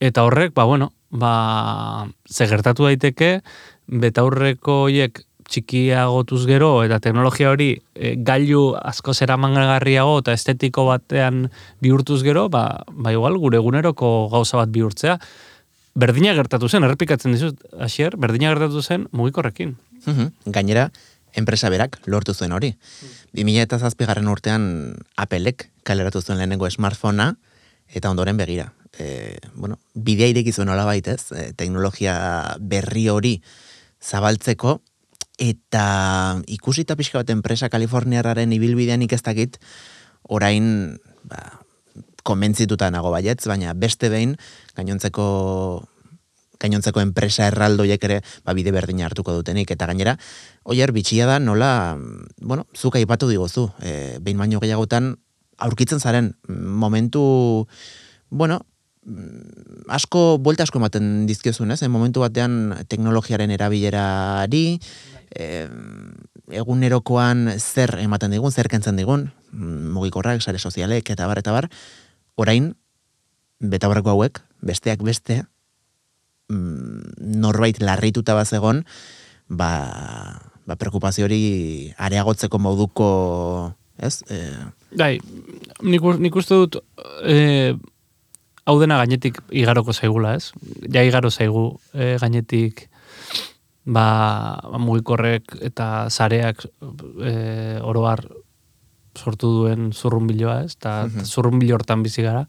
Eta 0.00 0.22
horrek, 0.24 0.54
ba, 0.54 0.64
bueno, 0.64 0.92
ba, 1.10 2.06
ze 2.30 2.46
gertatu 2.46 2.86
daiteke, 2.86 3.40
betaurreko 3.88 4.84
hoiek 4.86 5.24
txikiagotuz 5.48 6.42
gero, 6.46 6.70
eta 6.84 7.00
teknologia 7.00 7.50
hori 7.50 7.70
e, 7.96 8.14
gailu 8.20 8.74
asko 8.76 9.14
zeramangarriago 9.16 10.18
eta 10.20 10.34
estetiko 10.36 10.84
batean 10.90 11.46
bihurtuz 11.84 12.20
gero, 12.26 12.48
ba, 12.52 12.84
ba 12.92 13.14
igual 13.16 13.38
gure 13.40 13.60
eguneroko 13.60 14.28
gauza 14.32 14.60
bat 14.60 14.72
bihurtzea. 14.74 15.16
Berdina 15.98 16.34
gertatu 16.36 16.68
zen, 16.70 16.84
errepikatzen 16.86 17.34
dizut, 17.34 17.62
Asier, 17.82 18.14
berdina 18.20 18.52
gertatu 18.52 18.82
zen 18.82 19.08
mugikorrekin. 19.10 19.76
Mhm. 20.06 20.52
Gainera, 20.54 20.90
enpresa 21.34 21.70
berak 21.70 21.98
lortu 22.06 22.34
zuen 22.34 22.52
hori. 22.52 22.76
2000 23.34 23.64
eta 23.66 23.78
zazpigarren 23.78 24.28
urtean 24.30 24.96
Applek 25.16 25.68
kaleratu 25.82 26.22
zuen 26.22 26.38
lehenengo 26.38 26.70
smartphonea, 26.70 27.34
eta 27.88 28.10
ondoren 28.10 28.36
begira. 28.36 28.72
E, 28.98 29.38
bueno, 29.54 29.78
bidea 29.94 30.28
ireki 30.30 30.52
zuen 30.52 30.68
hola 30.68 30.84
baitez, 30.84 31.32
e, 31.32 31.52
teknologia 31.52 32.56
berri 32.60 33.08
hori 33.08 33.34
zabaltzeko, 34.02 34.80
eta 35.38 36.42
ikusita 36.46 36.96
pixka 36.96 37.22
bat 37.22 37.30
enpresa 37.30 37.70
Kaliforniarraren 37.70 38.52
ibilbidean 38.52 39.02
ez 39.02 39.22
dakit, 39.22 39.58
orain, 40.22 40.98
ba, 41.24 41.57
konbentzituta 42.28 42.90
nago 42.92 43.12
baietz, 43.14 43.46
baina 43.48 43.72
beste 43.74 44.12
behin, 44.12 44.36
gainontzeko 44.76 45.28
gainontzeko 46.58 47.02
enpresa 47.02 47.46
erraldoiek 47.48 48.04
ere 48.08 48.18
ba, 48.44 48.54
bide 48.56 48.72
berdina 48.74 49.06
hartuko 49.06 49.34
dutenik. 49.36 49.70
Eta 49.74 49.88
gainera, 49.90 50.16
oier, 50.68 50.92
bitxia 50.94 51.28
da 51.30 51.38
nola, 51.42 51.70
bueno, 52.40 52.66
zuk 52.76 52.98
aipatu 52.98 53.30
digozu, 53.30 53.68
e, 53.80 54.18
behin 54.22 54.40
baino 54.40 54.60
gehiagotan 54.62 55.14
aurkitzen 55.58 56.00
zaren 56.00 56.32
momentu, 56.48 57.66
bueno, 58.30 58.60
mm, 59.04 59.86
asko, 59.94 60.38
buelta 60.42 60.66
asko 60.66 60.82
ematen 60.82 61.26
dizkiozun, 61.30 61.72
ez? 61.74 61.82
momentu 61.88 62.22
batean 62.22 62.74
teknologiaren 62.88 63.50
erabilerari, 63.54 64.78
e, 65.34 65.66
egunerokoan 66.58 67.54
zer 67.58 67.98
ematen 68.02 68.34
digun, 68.34 68.52
zer 68.52 68.70
kentzen 68.70 68.98
digun, 68.98 69.30
mm, 69.52 69.94
mugikorrak, 69.94 70.42
sare 70.42 70.58
sozialek, 70.58 71.10
eta 71.10 71.26
bar, 71.26 71.42
eta 71.42 71.54
bar, 71.54 71.70
orain, 72.38 72.72
betaurreko 73.58 74.14
hauek, 74.14 74.40
besteak 74.62 75.02
beste, 75.02 75.42
mm, 76.48 77.18
norbait 77.42 77.80
larrituta 77.82 78.36
bazegon, 78.38 78.84
ba, 79.48 79.72
ba 80.66 80.76
preokupazio 80.78 81.26
hori 81.26 81.92
areagotzeko 81.98 82.60
moduko, 82.62 83.10
ez? 83.98 84.22
E, 84.30 84.38
Bai, 84.96 85.18
nik, 85.82 86.04
nik 86.22 86.36
uste 86.38 86.56
dut 86.56 86.78
e, 87.26 87.74
hau 88.68 88.76
dena 88.80 89.00
gainetik 89.00 89.42
igaroko 89.50 89.92
zaigula, 89.92 90.36
ez? 90.38 90.52
Ja 90.92 91.02
igaro 91.04 91.30
zaigu 91.30 91.72
e, 91.92 92.14
gainetik 92.20 92.86
ba, 93.88 94.06
mugikorrek 94.78 95.56
eta 95.64 96.08
sareak 96.12 96.64
e, 97.24 97.32
oroar 97.82 98.24
sortu 99.18 99.50
duen 99.62 99.90
zurrunbiloa, 99.92 100.62
ez? 100.64 100.76
Ta 100.78 101.04
Mhm. 101.06 101.24
zurrunbilo 101.26 101.74
hortan 101.76 102.02
bizi 102.06 102.22
gara. 102.22 102.46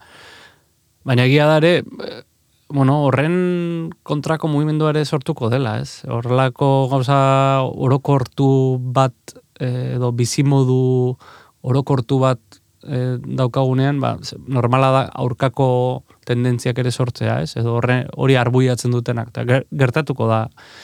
Baina 1.05 1.25
egia 1.25 1.45
da 1.49 1.58
ere, 1.58 1.73
e, 1.79 2.21
bueno, 2.69 2.99
horren 3.08 3.89
kontrako 4.03 4.47
mugimendua 4.51 4.91
ere 4.93 5.05
sortuko 5.05 5.49
dela, 5.49 5.79
ez? 5.82 6.03
Horrelako 6.08 6.88
gauza 6.91 7.19
orokortu 7.65 8.77
bat 8.79 9.15
e, 9.60 9.95
edo 9.95 10.12
bizimodu 10.13 11.17
orokortu 11.63 12.19
bat 12.21 12.39
e, 12.84 13.18
daukagunean, 13.24 14.00
ba, 14.00 14.15
normala 14.48 14.89
da 14.92 15.02
aurkako 15.24 16.04
tendentziak 16.30 16.78
ere 16.80 16.92
sortzea, 16.92 17.39
ez? 17.42 17.56
Edo 17.58 17.76
horre, 17.80 18.04
hori 18.15 18.36
arbuiatzen 18.38 18.92
dutenak. 18.94 19.32
Ta 19.34 19.44
ger- 19.50 19.65
gertatuko 19.72 20.28
da. 20.30 20.44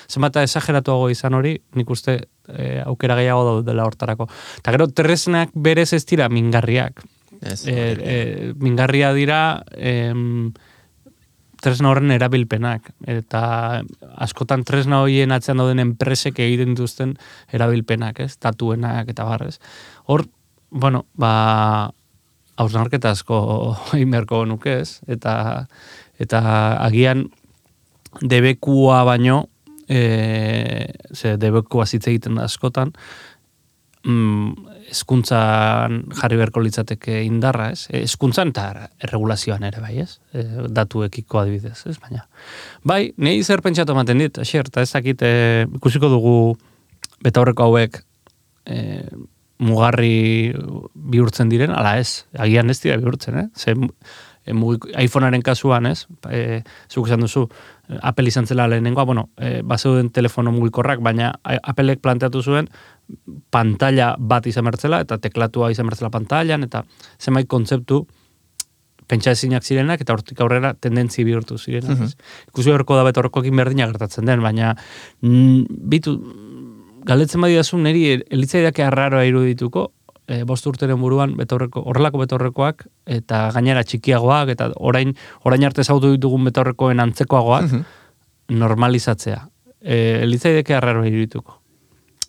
Zenbata 0.10 0.44
esageratuago 0.44 1.10
izan 1.14 1.34
hori, 1.38 1.56
nik 1.76 1.90
uste 1.94 2.18
e, 2.48 2.82
aukera 2.86 3.16
gehiago 3.20 3.44
daudela 3.52 3.86
hortarako. 3.86 4.28
Eta 4.60 4.72
gero, 4.76 4.88
tresnak 4.88 5.52
berez 5.54 5.92
ez 5.94 6.06
dira 6.06 6.30
mingarriak. 6.30 7.04
ez, 7.42 7.66
E, 7.68 7.74
e, 8.00 8.54
mingarria 8.60 9.12
dira 9.14 9.64
em, 9.78 10.54
tresna 11.62 11.90
horren 11.90 12.12
erabilpenak. 12.12 12.92
Eta 13.10 13.84
askotan 14.22 14.64
tresna 14.64 15.02
horien 15.02 15.32
atzean 15.32 15.58
dauden 15.62 15.80
enpresek 15.84 16.40
egiten 16.40 16.76
dituzten 16.76 17.16
erabilpenak, 17.54 18.20
ez? 18.20 18.36
Tatuenak 18.38 19.10
eta 19.10 19.26
barrez. 19.26 19.60
Hor, 20.06 20.26
bueno, 20.76 21.06
ba, 21.16 21.94
hausnarketa 22.60 23.14
asko 23.16 23.38
egin 23.96 24.12
beharko 24.12 24.44
nuke, 24.46 24.82
ez? 24.84 25.00
Eta, 25.08 25.66
eta 26.20 26.42
agian 26.84 27.30
debekua 28.22 29.04
baino, 29.08 29.46
e, 29.88 30.92
ze 31.16 31.36
debekua 31.40 31.88
zitze 31.88 32.12
egiten 32.12 32.40
askotan, 32.44 32.92
mm, 34.04 34.74
eskuntzan 34.92 36.02
jarri 36.20 36.40
beharko 36.42 36.64
litzateke 36.64 37.22
indarra, 37.24 37.70
ez? 37.72 37.88
Eskuntzan 38.04 38.52
eta 38.52 38.90
erregulazioan 39.08 39.64
ere, 39.68 39.80
bai, 39.84 39.94
ez? 40.04 40.20
E, 40.36 40.44
datuekiko 40.76 41.40
adibidez, 41.40 41.78
ez? 41.88 41.96
Baina, 42.04 42.26
bai, 42.84 43.14
nahi 43.16 43.44
zer 43.44 43.64
pentsatu 43.64 43.96
ematen 43.96 44.26
dit, 44.26 44.44
asier, 44.44 44.68
eta 44.68 44.84
ez 44.84 44.92
dakit, 44.92 45.24
e, 45.24 45.64
ikusiko 45.80 46.12
dugu 46.12 46.36
betaurreko 47.24 47.70
hauek 47.70 48.04
e, 48.68 48.82
mugarri 49.65 50.54
bihurtzen 50.93 51.49
diren, 51.51 51.73
ala 51.75 51.97
ez, 51.99 52.25
agian 52.38 52.69
ez 52.69 52.80
dira 52.84 52.97
bihurtzen, 53.01 53.38
eh? 53.39 53.47
Ze, 53.56 53.73
e, 54.45 54.54
mugik- 54.54 54.88
iPhonearen 55.01 55.41
kasuan, 55.41 55.88
ez? 55.89 56.06
E, 56.30 56.62
zuk 56.91 57.08
esan 57.10 57.23
duzu, 57.25 57.47
e, 57.89 57.97
Apple 58.01 58.28
izan 58.30 58.45
zela 58.47 58.67
lehenengoa, 58.69 59.06
bueno, 59.10 59.30
e, 59.38 59.62
bazeuden 59.63 60.12
telefono 60.13 60.51
mugikorrak, 60.54 61.01
baina 61.01 61.34
a- 61.43 61.60
Applek 61.73 61.99
planteatu 62.06 62.43
zuen 62.43 62.69
pantalla 63.49 64.15
bat 64.19 64.45
izan 64.47 64.65
bertzela, 64.65 65.01
eta 65.06 65.17
teklatua 65.21 65.71
izan 65.73 65.89
bertzela 65.89 66.12
pantailan, 66.13 66.63
eta 66.63 66.86
zenbait 67.19 67.47
kontzeptu 67.47 68.06
pentsa 69.08 69.36
ezinak 69.36 69.62
zirenak, 69.62 70.01
eta 70.01 70.13
hortik 70.15 70.39
aurrera 70.41 70.71
tendentzi 70.73 71.23
bihurtu 71.23 71.60
zirenak. 71.62 71.99
ez? 72.08 72.15
Ikusi 72.49 72.71
horko 72.73 72.95
da 72.97 73.04
betorrekoekin 73.06 73.56
berdina 73.56 73.86
gertatzen 73.91 74.25
den, 74.25 74.41
baina 74.41 74.71
mm, 75.21 75.65
bitu, 75.93 76.15
galdetzen 77.06 77.44
badidazu 77.44 77.80
niri 77.82 78.06
elitzaidak 78.34 78.80
arraroa 78.88 79.26
irudituko, 79.28 79.89
e, 80.28 80.44
bost 80.48 80.65
urteren 80.70 81.00
buruan 81.02 81.36
betorreko, 81.38 81.84
horrelako 81.91 82.24
betorrekoak, 82.24 82.86
eta 83.18 83.46
gainera 83.56 83.84
txikiagoak, 83.86 84.54
eta 84.56 84.72
orain, 84.76 85.13
orain 85.46 85.68
arte 85.68 85.86
zautu 85.86 86.13
ditugun 86.15 86.48
betorrekoen 86.50 87.04
antzekoagoak, 87.04 87.76
normalizatzea. 88.63 89.44
E, 89.82 89.98
elitzaidak 90.26 90.72
arraroa 90.78 91.10
irudituko. 91.10 91.60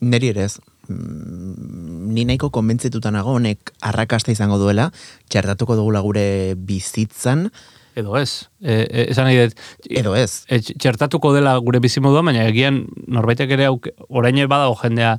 Neri 0.05 0.33
ere 0.35 0.45
ez. 0.45 0.59
Mm, 0.89 1.95
Ni 2.17 2.25
nahiko 2.25 2.49
konbentzituta 2.55 3.11
nago 3.13 3.35
honek 3.37 3.73
arrakasta 3.85 4.33
izango 4.33 4.57
duela, 4.61 4.87
txertatuko 5.29 5.75
dugula 5.77 6.01
gure 6.05 6.55
bizitzan, 6.57 7.49
Edo 7.97 8.19
ez. 8.21 8.51
E, 8.61 8.75
e, 8.85 9.05
esan 9.11 9.25
nahi 9.25 9.39
dut, 9.41 9.61
edo 9.89 10.13
ez. 10.21 10.45
e, 10.53 10.59
txertatuko 10.61 11.31
dela 11.33 11.55
gure 11.65 11.81
bizimodua, 11.81 12.21
baina 12.27 12.43
egian 12.45 12.83
norbaitek 13.09 13.55
ere 13.57 13.71
auke, 13.71 13.95
orain 14.09 14.37
badago 14.45 14.77
jendea 14.83 15.15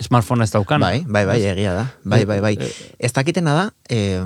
smartphone 0.00 0.46
ez 0.46 0.50
daukan. 0.54 0.80
Bai, 0.80 1.04
bai, 1.04 1.26
bai, 1.28 1.36
egia 1.52 1.74
da. 1.76 1.84
Bai, 2.02 2.22
bai, 2.24 2.40
bai. 2.40 2.54
Ez 2.98 3.12
dakitena 3.12 3.52
da, 3.58 3.66
eh, 3.92 4.22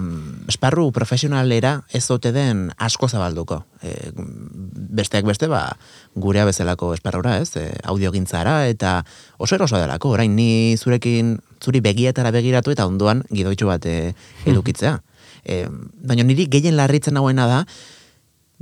esparru 0.46 0.92
profesionalera 0.94 1.80
ez 1.90 2.04
ote 2.14 2.30
den 2.32 2.68
asko 2.78 3.08
zabalduko. 3.10 3.64
Eh, 3.82 4.12
besteak 4.14 5.26
beste, 5.26 5.50
ba, 5.50 5.76
gurea 6.14 6.46
bezalako 6.46 6.92
esparrura, 6.94 7.36
ez? 7.42 7.56
Eh, 7.58 7.74
audiogintzara 7.82 8.68
eta 8.70 9.02
oso 9.38 9.58
erosoa 9.58 9.82
delako. 9.82 10.14
Orain 10.14 10.34
ni 10.38 10.76
zurekin 10.78 11.40
zuri 11.58 11.82
begietara 11.82 12.30
begiratu 12.30 12.70
eta 12.70 12.86
ondoan 12.86 13.24
gidoitxo 13.30 13.66
bat 13.66 13.86
eh, 13.86 14.14
edukitzea. 14.46 15.00
Eh, 15.44 15.66
baina 16.04 16.24
niri 16.24 16.48
gehien 16.50 16.76
larritzen 16.76 17.16
hauena 17.16 17.46
da, 17.46 17.64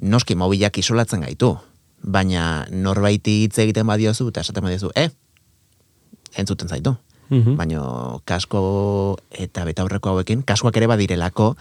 noski 0.02 0.36
mobilak 0.36 0.78
isolatzen 0.78 1.24
gaitu. 1.26 1.56
Baina 2.02 2.66
norbaiti 2.70 3.42
hitz 3.44 3.58
egiten 3.58 3.86
badiozu 3.86 4.28
eta 4.28 4.44
esaten 4.44 4.64
badiozu, 4.64 4.90
eh, 4.94 5.10
entzuten 6.36 6.68
zaitu. 6.68 6.96
Mhm. 7.28 7.56
Baina 7.56 7.80
kasko 8.24 9.18
eta 9.30 9.64
betaurreko 9.64 10.10
hauekin, 10.14 10.44
kaskoak 10.46 10.76
ere 10.76 10.86
badirelako, 10.86 11.56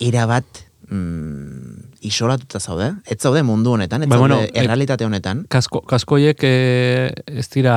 erabat 0.00 0.62
mm, 0.88 1.92
isolatuta 2.06 2.60
zaude. 2.60 2.92
Ez 3.06 3.18
zaude 3.20 3.42
mundu 3.42 3.72
honetan, 3.72 4.02
ez 4.02 4.08
Ba, 4.08 4.16
zaude 4.16 4.28
bueno, 4.28 4.40
e- 4.44 4.50
errealitate 4.62 5.06
honetan. 5.06 5.44
Kasko, 5.50 5.82
kaskoiek 5.88 6.42
e, 6.46 6.54
ez 7.26 7.48
dira, 7.50 7.76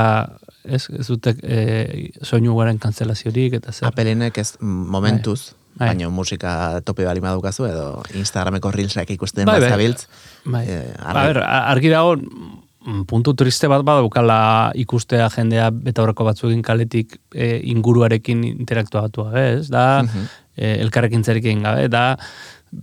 ez, 0.64 0.86
ez 0.90 1.08
dute 1.08 1.36
e, 1.42 2.12
soinu 2.26 2.56
garen 2.60 2.80
kantzelaziorik, 2.82 3.60
eta 3.62 3.74
zer. 3.74 3.88
Apelenek 3.90 4.38
ez 4.42 4.52
mm, 4.60 4.90
momentuz, 4.96 5.56
Bai. 5.76 5.90
baina 5.90 6.08
musika 6.10 6.80
tope 6.86 7.04
bali 7.04 7.20
madukazu, 7.20 7.66
edo 7.68 8.04
Instagrameko 8.16 8.72
reelsak 8.72 9.10
ikusten 9.12 9.46
Bai, 9.46 9.60
bai, 9.60 9.70
bazabiltz. 9.70 10.06
Bai. 10.46 10.66
eh, 10.68 10.94
a 10.98 11.12
argi- 11.12 11.34
ber, 11.34 11.40
argi 11.44 11.90
dago, 11.90 12.16
mm, 12.16 13.04
puntu 13.10 13.34
triste 13.36 13.68
bat 13.68 13.84
badaukala 13.84 14.72
ikustea 14.76 15.28
jendea 15.30 15.72
betaurreko 15.72 16.24
batzuekin 16.24 16.62
kaletik 16.62 17.18
e, 17.34 17.60
inguruarekin 17.74 18.44
interaktuatua, 18.46 19.34
ez? 19.42 19.68
Da, 19.70 20.04
Mhm. 20.04 20.26
e, 20.56 20.72
elkarrekin 20.82 21.24
zerekin 21.24 21.64
gabe, 21.64 21.90
da, 21.90 22.18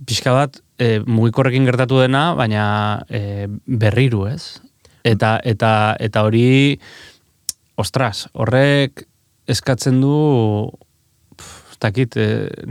pixka 0.05 0.31
bat, 0.33 0.59
e, 0.77 0.99
mugikorrekin 1.05 1.65
gertatu 1.65 1.99
dena, 1.99 2.33
baina 2.35 3.05
e, 3.09 3.47
berriru, 3.65 4.27
ez? 4.27 4.59
Eta, 5.03 5.39
eta, 5.43 5.95
eta 5.99 6.21
hori, 6.23 6.79
ostras, 7.75 8.27
horrek 8.33 9.07
eskatzen 9.47 9.99
du, 10.01 10.69
ez 11.83 11.89
dakit, 11.89 12.15
e, 12.15 12.25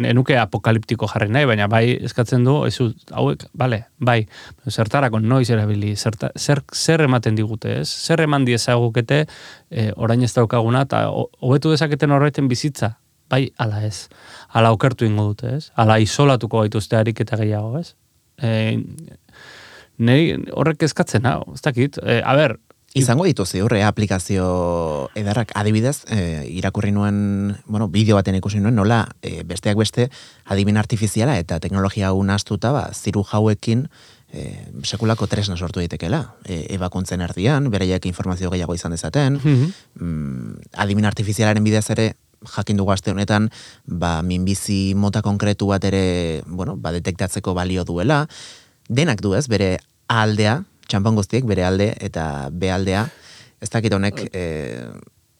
enuke 0.09 0.39
apokaliptiko 0.41 1.05
jarri 1.11 1.29
nahi, 1.29 1.45
baina 1.51 1.67
bai 1.69 1.99
eskatzen 2.09 2.45
du, 2.47 2.55
ezu, 2.65 2.87
hauek, 3.13 3.45
bale, 3.53 3.83
bai, 4.01 4.23
zertarako 4.73 5.21
noiz 5.21 5.51
erabili, 5.53 5.91
zerta, 6.01 6.31
zer, 6.41 6.63
zer 6.73 7.05
ematen 7.05 7.37
digute, 7.37 7.75
ez? 7.83 7.89
Zer 7.93 8.23
eman 8.25 8.47
diezagukete 8.49 9.27
e, 9.71 9.91
orain 9.97 10.23
ez 10.25 10.33
daukaguna, 10.33 10.87
eta 10.89 11.03
ho- 11.13 11.29
hobetu 11.45 11.75
dezaketen 11.75 12.11
horreten 12.17 12.49
bizitza, 12.49 12.95
bai, 13.29 13.51
ala 13.61 13.83
ez. 13.85 14.09
Ala 14.57 14.73
okertu 14.73 15.05
ingo 15.05 15.29
dute, 15.35 15.57
ez? 15.59 15.71
Ala 15.77 15.99
isolatuko 16.01 16.65
gaituzte 16.65 16.97
ariketa 16.97 17.37
gehiago, 17.37 17.79
ez? 17.85 17.93
E, 18.41 18.79
Nei 20.03 20.33
horrek 20.57 20.83
eskatzen 20.89 21.27
hau, 21.29 21.43
ez 21.55 21.61
dakit. 21.63 21.99
E, 22.03 22.21
a 22.25 22.33
ber, 22.35 22.57
Izango 22.95 23.25
ditu 23.25 23.47
ziur, 23.49 23.73
eh, 23.73 23.85
aplikazio 23.89 25.09
edarrak 25.17 25.55
adibidez, 25.57 26.05
eh, 26.13 26.45
irakurri 26.53 26.93
nuen, 26.93 27.57
bueno, 27.65 27.89
bideo 27.89 28.19
baten 28.19 28.37
ikusi 28.37 28.61
nuen, 28.61 28.75
nola, 28.77 29.07
eh, 29.23 29.43
besteak 29.49 29.79
beste, 29.79 30.11
adimen 30.45 30.77
artifiziala 30.77 31.39
eta 31.39 31.59
teknologia 31.59 32.09
hau 32.09 32.23
nastuta, 32.23 32.71
ba, 32.71 32.91
ziru 32.93 33.25
jauekin, 33.25 33.89
eh, 34.33 34.69
sekulako 34.83 35.27
tresna 35.27 35.57
sortu 35.57 35.81
daitekela. 35.81 36.35
E, 36.45 36.67
ebakuntzen 36.75 37.21
erdian, 37.21 37.71
bereiak 37.71 38.05
informazio 38.07 38.51
gehiago 38.51 38.75
izan 38.75 38.93
dezaten, 38.93 39.41
mm, 39.95 40.55
adimen 40.77 41.05
artifizialaren 41.05 41.65
bidez 41.65 41.89
ere, 41.91 42.15
jakin 42.45 42.77
dugu 42.77 42.93
aste 42.93 43.11
honetan, 43.11 43.51
ba, 43.87 44.23
minbizi 44.23 44.95
mota 44.95 45.23
konkretu 45.23 45.67
bat 45.67 45.85
ere, 45.85 46.43
bueno, 46.47 46.77
ba, 46.77 46.93
detektatzeko 46.93 47.55
balio 47.55 47.85
duela, 47.85 48.27
denak 48.89 49.21
du 49.21 49.35
ez, 49.35 49.49
bere 49.49 49.79
aldea, 50.09 50.65
txampan 50.89 51.15
guztiek, 51.19 51.45
bere 51.49 51.65
alde 51.65 51.93
eta 52.01 52.49
be 52.51 52.71
aldea, 52.73 53.07
ez 53.63 53.71
dakit 53.71 53.93
honek, 53.95 54.25
e, 54.33 54.45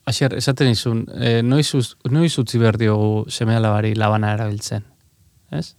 Asier, 0.05 0.33
esaten 0.35 0.67
izun, 0.73 1.05
e, 1.15 1.43
noiz, 1.47 1.69
uz- 1.79 1.95
noiz 2.11 2.33
utzi 2.39 2.59
behar 2.59 2.75
diogu 2.77 3.25
seme 3.31 3.55
alabari 3.55 3.95
labana 3.95 4.33
erabiltzen, 4.35 4.83
ez? 5.55 5.75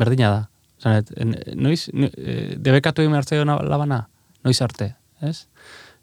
Berdina 0.00 0.30
da. 0.30 0.42
Zanet, 0.80 1.10
noiz, 1.56 1.90
no, 1.92 2.08
e, 2.16 2.56
debekatu 2.60 3.02
egin 3.04 3.12
behar 3.12 3.24
zaio 3.28 3.44
labana? 3.44 4.02
Noiz 4.44 4.60
arte, 4.64 4.94
ez? 5.24 5.46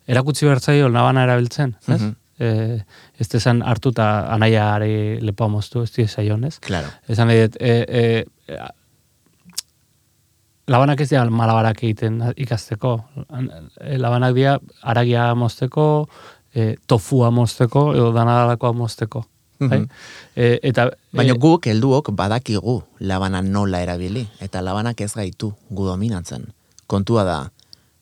Erakutsi 0.09 0.45
behar 0.45 0.59
zaio 0.61 0.89
labana 0.89 1.23
erabiltzen, 1.27 1.75
ez? 1.87 1.99
Mhm. 2.01 2.13
e, 2.39 2.83
ez 3.21 3.27
dezan 3.29 3.61
hartu 3.63 3.89
eta 3.93 4.07
anaiari 4.33 5.19
lepoa 5.21 5.47
moztu, 5.53 5.83
ez 5.85 5.91
dira 5.93 6.09
zaion, 6.09 6.43
ez? 6.43 6.57
claro, 6.59 6.89
Esan 7.07 7.27
nahi 7.29 7.43
dut, 7.45 7.57
e, 7.61 7.73
e, 7.87 8.01
e, 8.49 8.57
labanak 10.67 11.01
ez 11.01 11.09
dira 11.09 11.25
malabarak 11.29 11.83
egiten 11.83 12.21
ikasteko. 12.37 12.95
E, 13.81 13.97
labanak 13.97 14.35
dira 14.35 14.57
aragia 14.81 15.33
mozteko, 15.35 16.07
e, 16.55 16.75
tofua 16.87 17.31
mozteko, 17.31 17.91
edo 17.95 18.11
danadalakoa 18.15 18.73
mozteko. 18.73 19.25
Bai? 19.59 19.79
Mhm. 19.79 19.89
E, 20.35 20.59
eta, 20.69 20.89
Baina 21.15 21.35
e, 21.35 21.39
guk 21.39 21.67
helduok 21.67 22.11
badakigu 22.17 22.81
labana 22.99 23.41
nola 23.41 23.83
erabili, 23.83 24.25
eta 24.41 24.61
labanak 24.61 25.01
ez 25.01 25.13
gaitu 25.13 25.53
gu 25.69 25.85
dominatzen. 25.87 26.49
Kontua 26.87 27.23
da, 27.23 27.37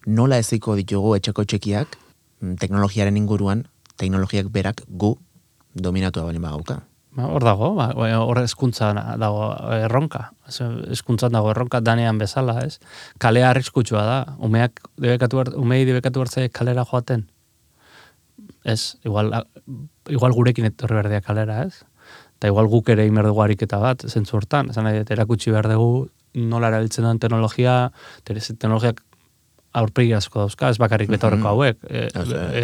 nola 0.08 0.39
eziko 0.41 0.76
ditugu 0.76 1.15
etxeko 1.17 1.45
txekiak, 1.45 1.97
mm, 2.41 2.56
teknologiaren 2.62 3.17
inguruan, 3.17 3.65
teknologiak 3.97 4.50
berak 4.50 4.82
gu 4.88 5.17
dominatu 5.76 6.24
bali 6.26 6.39
bagauka. 6.39 6.82
ba, 7.12 7.28
hor 7.28 7.43
dago, 7.43 7.74
ba, 7.76 7.91
ba, 7.95 8.08
hor 8.24 8.39
eskuntza 8.39 8.93
dago 9.19 9.52
erronka. 9.76 10.32
Eskuntzan 10.92 11.36
dago 11.36 11.52
erronka 11.52 11.82
danean 11.82 12.18
bezala, 12.22 12.60
ez? 12.66 12.80
Kalea 13.20 13.50
arriskutsua 13.52 14.04
da. 14.08 14.18
Umeak 14.40 14.82
debekatu 14.98 15.44
umei 15.62 15.84
debekatu 15.86 16.24
hartzea 16.24 16.50
kalera 16.50 16.86
joaten. 16.86 17.28
Ez, 18.64 18.98
igual, 19.06 19.32
igual 20.10 20.36
gurekin 20.38 20.68
etorri 20.70 20.98
behar 20.98 21.10
dira 21.10 21.22
kalera, 21.26 21.62
ez? 21.66 21.84
Eta 22.38 22.50
igual 22.50 22.68
guk 22.68 22.90
ere 22.90 23.06
imer 23.06 23.30
dugu 23.30 23.44
ariketa 23.44 23.80
bat, 23.82 24.04
zentzu 24.08 24.38
hortan. 24.38 24.72
Esan 24.74 24.88
nahi, 24.88 25.04
erakutsi 25.16 25.54
behar 25.54 25.70
dugu 25.72 26.10
nola 26.34 26.72
erabiltzen 26.72 27.06
den 27.06 27.20
teknologia, 27.22 27.92
teknologiak 28.26 29.02
aurpegi 29.78 30.14
asko 30.16 30.44
dauzka, 30.44 30.70
ez 30.72 30.80
bakarrik 30.82 31.12
betaurreko 31.12 31.52
hauek. 31.54 31.80
E, 31.88 32.08
e, 32.12 32.64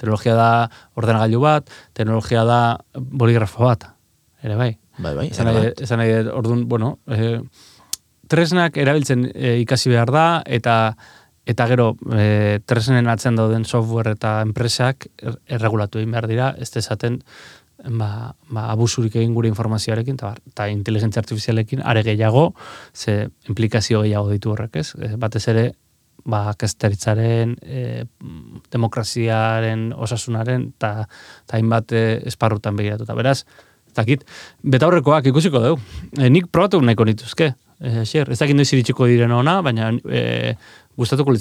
teknologia 0.00 0.34
da 0.38 0.50
ordenagailu 0.98 1.42
bat, 1.42 1.70
teknologia 1.94 2.44
da 2.48 2.60
boligrafo 2.94 3.66
bat, 3.68 3.86
ere 4.42 4.56
bai. 4.56 4.72
Bai, 4.98 5.14
bai, 5.16 5.28
Esan 5.30 5.48
nahi, 5.48 5.72
esan 5.80 6.02
nahi, 6.02 6.12
orduan, 6.34 6.66
bueno, 6.68 6.98
e, 7.08 7.38
tresnak 8.30 8.76
erabiltzen 8.76 9.30
e, 9.34 9.56
ikasi 9.64 9.90
behar 9.92 10.12
da, 10.14 10.26
eta 10.46 10.76
eta 11.50 11.66
gero 11.66 11.94
e, 12.14 12.60
tresnen 12.68 13.08
atzen 13.10 13.34
dauden 13.34 13.64
software 13.64 14.12
eta 14.14 14.36
enpresak 14.44 15.08
er, 15.18 15.38
erregulatu 15.56 15.98
egin 15.98 16.12
behar 16.14 16.28
dira, 16.30 16.52
ez 16.60 16.68
dezaten 16.70 17.18
ba, 17.84 18.34
ba, 18.50 18.66
abusurik 18.70 19.16
egin 19.16 19.34
gure 19.34 19.48
informazioarekin, 19.50 20.18
eta, 20.20 20.34
eta 20.52 20.68
inteligentzia 20.72 21.22
artifizialekin 21.22 21.82
are 21.82 22.02
gehiago, 22.06 22.50
ze 22.94 23.30
implikazio 23.48 24.02
gehiago 24.04 24.30
ditu 24.30 24.52
horrek, 24.52 24.76
ez? 24.76 24.92
E, 25.00 25.14
batez 25.20 25.46
ere, 25.52 25.64
ba, 26.24 26.42
kasteritzaren, 26.60 27.56
e, 27.62 28.04
demokraziaren, 28.72 29.90
osasunaren, 29.96 30.70
eta 30.76 31.08
hainbat 31.56 31.96
e, 31.96 32.04
esparrutan 32.30 32.76
begiratuta. 32.76 33.16
Beraz, 33.18 33.40
dakit, 33.96 34.26
betaurrekoak 34.62 35.30
ikusiko 35.32 35.62
dugu. 35.64 35.80
E, 36.18 36.28
nik 36.30 36.50
probatu 36.52 36.80
nahiko 36.82 37.06
nituzke. 37.08 37.52
E, 37.80 38.04
xer, 38.04 38.30
ez 38.30 38.38
dakit 38.40 38.58
noiz 38.58 38.68
iritsiko 38.72 39.08
diren 39.08 39.32
ona, 39.32 39.60
baina 39.64 39.90
e, 40.04 40.54
gustatuko 41.00 41.32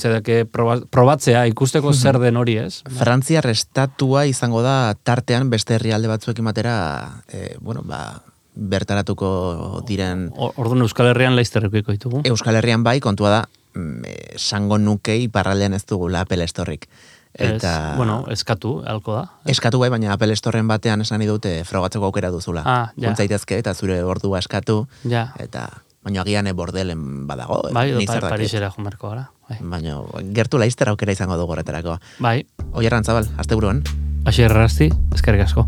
proba, 0.51 0.79
probatzea, 0.89 1.45
ikusteko 1.51 1.93
zer 1.93 2.19
den 2.19 2.37
hori 2.37 2.57
ez. 2.57 2.81
Frantziar 2.99 3.49
estatua 3.49 4.25
izango 4.25 4.61
da 4.61 4.95
tartean 5.03 5.49
beste 5.49 5.75
herrialde 5.75 6.07
batzuekin 6.07 6.45
batera, 6.45 7.21
e, 7.27 7.55
bueno, 7.59 7.83
ba, 7.83 8.21
bertaratuko 8.59 9.83
diren 9.87 10.29
Orduan 10.35 10.83
Euskal 10.83 11.11
Herrian 11.11 11.35
laizterreko 11.35 11.91
ditugu. 11.91 12.21
Euskal 12.27 12.59
Herrian 12.59 12.83
bai, 12.83 12.99
kontua 12.99 13.29
da, 13.29 13.41
mm, 13.75 14.05
e, 14.05 14.17
esango 14.35 14.77
nuke 14.77 15.15
iparraldean 15.17 15.73
ez 15.73 15.85
dugula 15.85 16.21
Apple 16.21 16.47
Storeik. 16.47 16.87
Eta 17.33 17.91
Ez, 17.91 17.97
bueno, 17.97 18.25
eskatu, 18.29 18.81
halko 18.87 19.13
da. 19.15 19.25
eskatu 19.45 19.79
bai, 19.79 19.89
baina 19.89 20.13
Apple 20.13 20.35
Storeen 20.35 20.67
batean 20.67 21.01
esan 21.01 21.21
dute 21.27 21.63
frogatzeko 21.63 22.05
aukera 22.05 22.31
duzula. 22.31 22.63
Ah, 22.65 22.91
ja. 22.97 23.07
Juntzaitezke 23.07 23.57
eta 23.57 23.73
zure 23.73 24.01
ordua 24.03 24.39
eskatu, 24.39 24.87
Ja, 25.05 25.33
eta 25.39 25.69
baina 26.03 26.21
agian 26.21 26.47
e 26.47 26.53
bordelen 26.53 27.27
badago. 27.27 27.69
bai, 27.71 27.91
ni 27.91 28.03
edo 28.03 28.13
zer 28.13 28.21
pa, 28.21 28.29
dakit. 28.29 28.29
Parisera 28.37 28.71
jumerko 28.71 29.09
gara. 29.09 29.29
Bai, 29.49 29.57
Baina 29.61 30.01
gertu 30.33 30.57
laizter 30.57 30.89
aukera 30.89 31.11
izango 31.11 31.37
dugu 31.37 31.53
horretarako. 31.53 31.99
bai. 32.19 32.45
Oier 32.73 32.91
Rantzabal, 32.91 33.27
azte 33.37 33.55
buruan. 33.55 33.83
Asi 34.25 34.41
errazti, 34.41 34.89
eskerrik 35.13 35.41
asko. 35.45 35.67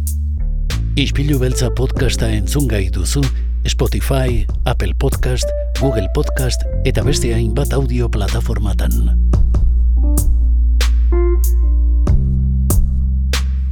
Ispilu 0.96 1.40
beltza 1.40 1.70
podcasta 1.70 2.28
entzun 2.30 2.68
gai 2.68 2.90
duzu 2.90 3.22
Spotify, 3.68 4.46
Apple 4.66 4.96
Podcast, 4.96 5.46
Google 5.80 6.10
Podcast 6.14 6.62
eta 6.86 7.04
beste 7.04 7.34
hainbat 7.36 7.72
audio 7.74 8.10
plataformatan. 8.10 8.92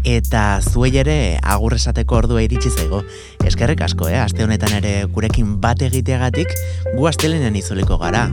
Eta 0.07 0.61
zuei 0.63 0.93
ere 0.97 1.39
agur 1.43 1.73
esateko 1.75 2.15
ordua 2.21 2.41
iritsi 2.43 2.71
zaigo. 2.71 3.01
Eskerrik 3.45 3.81
asko, 3.83 4.07
eh? 4.07 4.19
Aste 4.21 4.45
honetan 4.45 4.71
ere 4.77 4.93
gurekin 5.11 5.57
bat 5.59 5.81
egiteagatik, 5.83 6.53
gu 6.95 7.07
astelenean 7.09 7.57
izuliko 7.59 7.97
gara. 7.99 8.29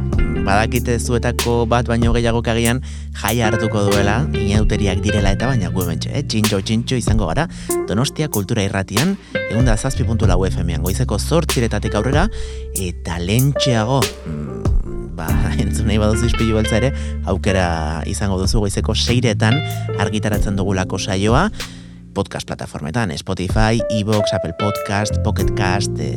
Badakite 0.46 0.94
zuetako 1.00 1.64
bat 1.66 1.88
baino 1.90 2.12
gehiagok 2.14 2.46
agian 2.52 2.82
jaia 3.18 3.48
hartuko 3.48 3.82
duela, 3.88 4.20
inauteriak 4.38 5.02
direla 5.02 5.32
eta 5.34 5.48
baina 5.50 5.72
gu 5.74 5.82
hementxe, 5.82 6.12
eh? 6.14 6.22
Txintxo, 6.22 6.60
txintxo 6.62 7.00
izango 7.00 7.26
gara, 7.32 7.48
Donostia 7.88 8.28
Kultura 8.30 8.62
Irratian, 8.62 9.16
egun 9.48 9.66
da 9.66 9.74
zazpi 9.76 10.06
puntu 10.06 10.30
lau 10.30 10.38
FM-ean, 10.46 10.84
goizeko 10.86 11.18
zortziretatik 11.18 11.98
aurrera, 11.98 12.28
eta 12.78 13.18
lentxeago, 13.18 14.02
mm, 14.04 14.55
ba, 15.16 15.26
entzun 15.62 15.88
nahi 15.88 15.98
baduzu 16.02 16.30
ispilu 16.30 16.58
beltza 16.60 16.78
ere, 16.80 16.92
aukera 17.28 17.66
izango 18.08 18.38
duzu 18.42 18.62
goizeko 18.64 18.94
seiretan 18.94 19.58
argitaratzen 20.02 20.58
dugulako 20.58 21.00
saioa, 21.00 21.48
podcast 22.16 22.48
plataformetan, 22.48 23.12
Spotify, 23.18 23.82
Evox, 23.92 24.32
Apple 24.32 24.54
Podcast, 24.60 25.20
Pocket 25.24 25.52
Cast, 25.58 26.00
e, 26.00 26.14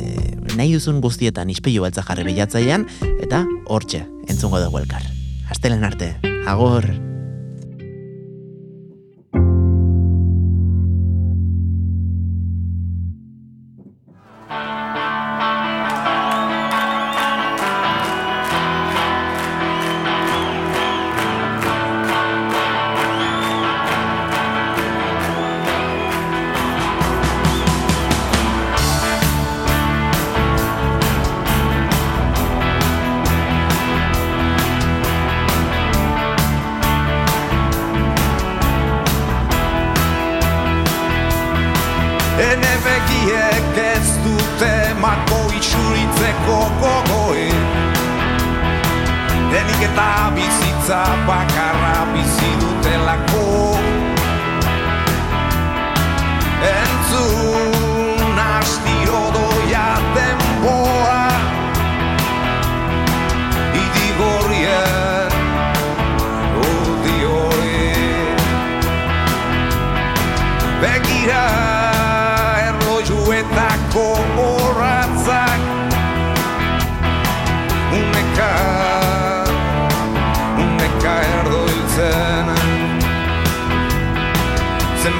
nahi 0.56 0.72
duzun 0.72 1.02
guztietan 1.04 1.52
ispilu 1.52 1.84
beltza 1.84 2.06
jarri 2.06 2.24
bilatzailean, 2.30 2.88
eta 3.20 3.44
hortxe, 3.68 4.06
entzungo 4.28 4.62
dugu 4.64 4.84
elkar. 4.84 5.04
Astelen 5.52 5.84
arte, 5.84 6.14
agor! 6.48 7.09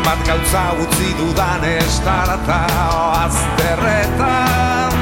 hainbat 0.00 0.26
gauza 0.26 0.62
utzi 0.82 1.14
dudan 1.18 1.64
estarata 1.64 2.60
oazterretan 2.96 4.92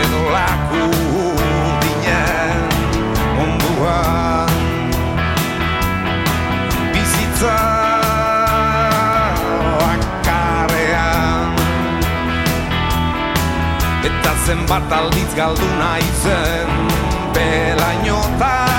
edo 0.00 0.22
laku 0.34 0.84
dinen 1.84 2.58
onduan 3.44 4.50
bizitza 6.92 7.56
akarean 9.92 11.56
eta 14.10 14.32
zenbat 14.46 14.92
aldiz 15.00 15.32
galdu 15.36 15.68
naizen 15.80 16.68
belainotan. 17.34 18.71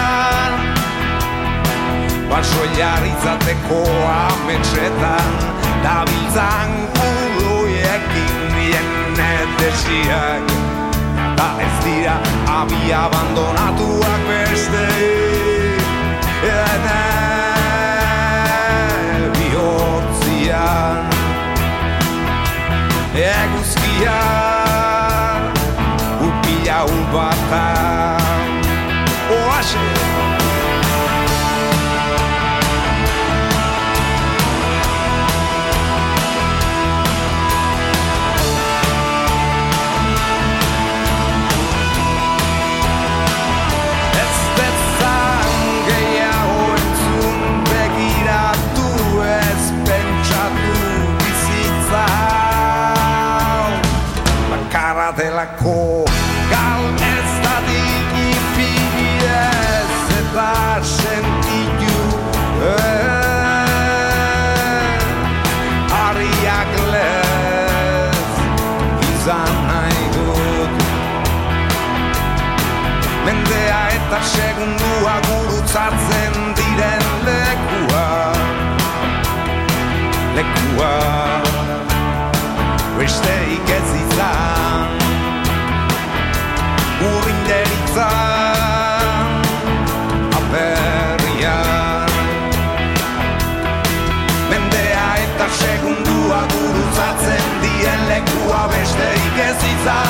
Baso 2.33 2.65
jarrizateko 2.77 3.81
ametsetan 4.09 5.33
Dabiltzan 5.83 6.71
kuluiekin 6.95 8.37
nien 8.55 9.19
edesiak 9.25 10.45
Da 11.37 11.47
ez 11.61 11.75
dira 11.85 12.15
abi 12.49 12.89
abandonatuak 12.89 14.21
beste 14.29 14.87
Ene 16.49 17.05
bihotzian 19.37 21.05
Eguzkian 23.29 24.61
Upila 26.29 26.79
ubatan 26.97 28.49
Oaxe 29.37 30.02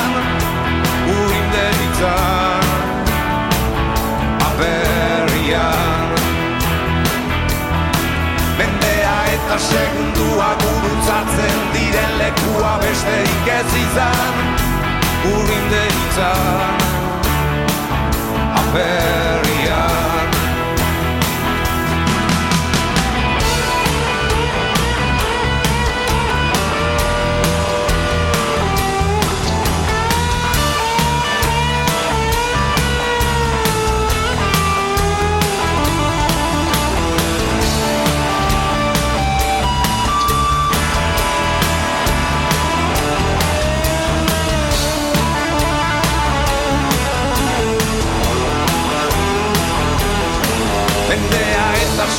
izan 0.04 0.24
Urrinderitzan 1.08 2.64
Aperrian 4.48 6.08
Mendea 8.58 9.16
eta 9.36 9.58
segundua 9.58 10.50
gurutzatzen 10.62 11.58
diren 11.74 12.12
lekua 12.18 12.76
besterik 12.82 13.48
ez 13.60 13.72
izan. 13.84 14.34
Urrinde 15.32 15.86
izan 16.08 16.78
Aperrian 18.60 19.43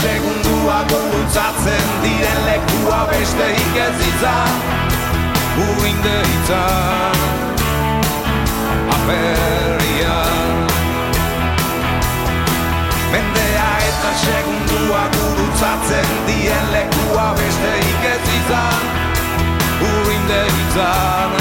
eta 0.05 0.13
segundua 0.13 0.83
gurutzatzen 0.89 1.87
diren 2.03 2.39
lekua 2.45 3.07
besteik 3.09 3.77
ez 3.85 3.95
izan 4.07 4.53
Urrinde 5.57 6.17
izan 6.35 7.17
Aperrian 8.97 10.67
Mendea 13.13 13.71
eta 13.89 14.11
segundua 14.25 15.03
gurutzatzen 15.17 16.13
dien 16.27 16.71
lekua 16.75 17.31
besteik 17.39 18.09
ez 18.13 18.25
izan 18.41 18.83
Urrinde 19.89 20.43
izan 20.67 21.34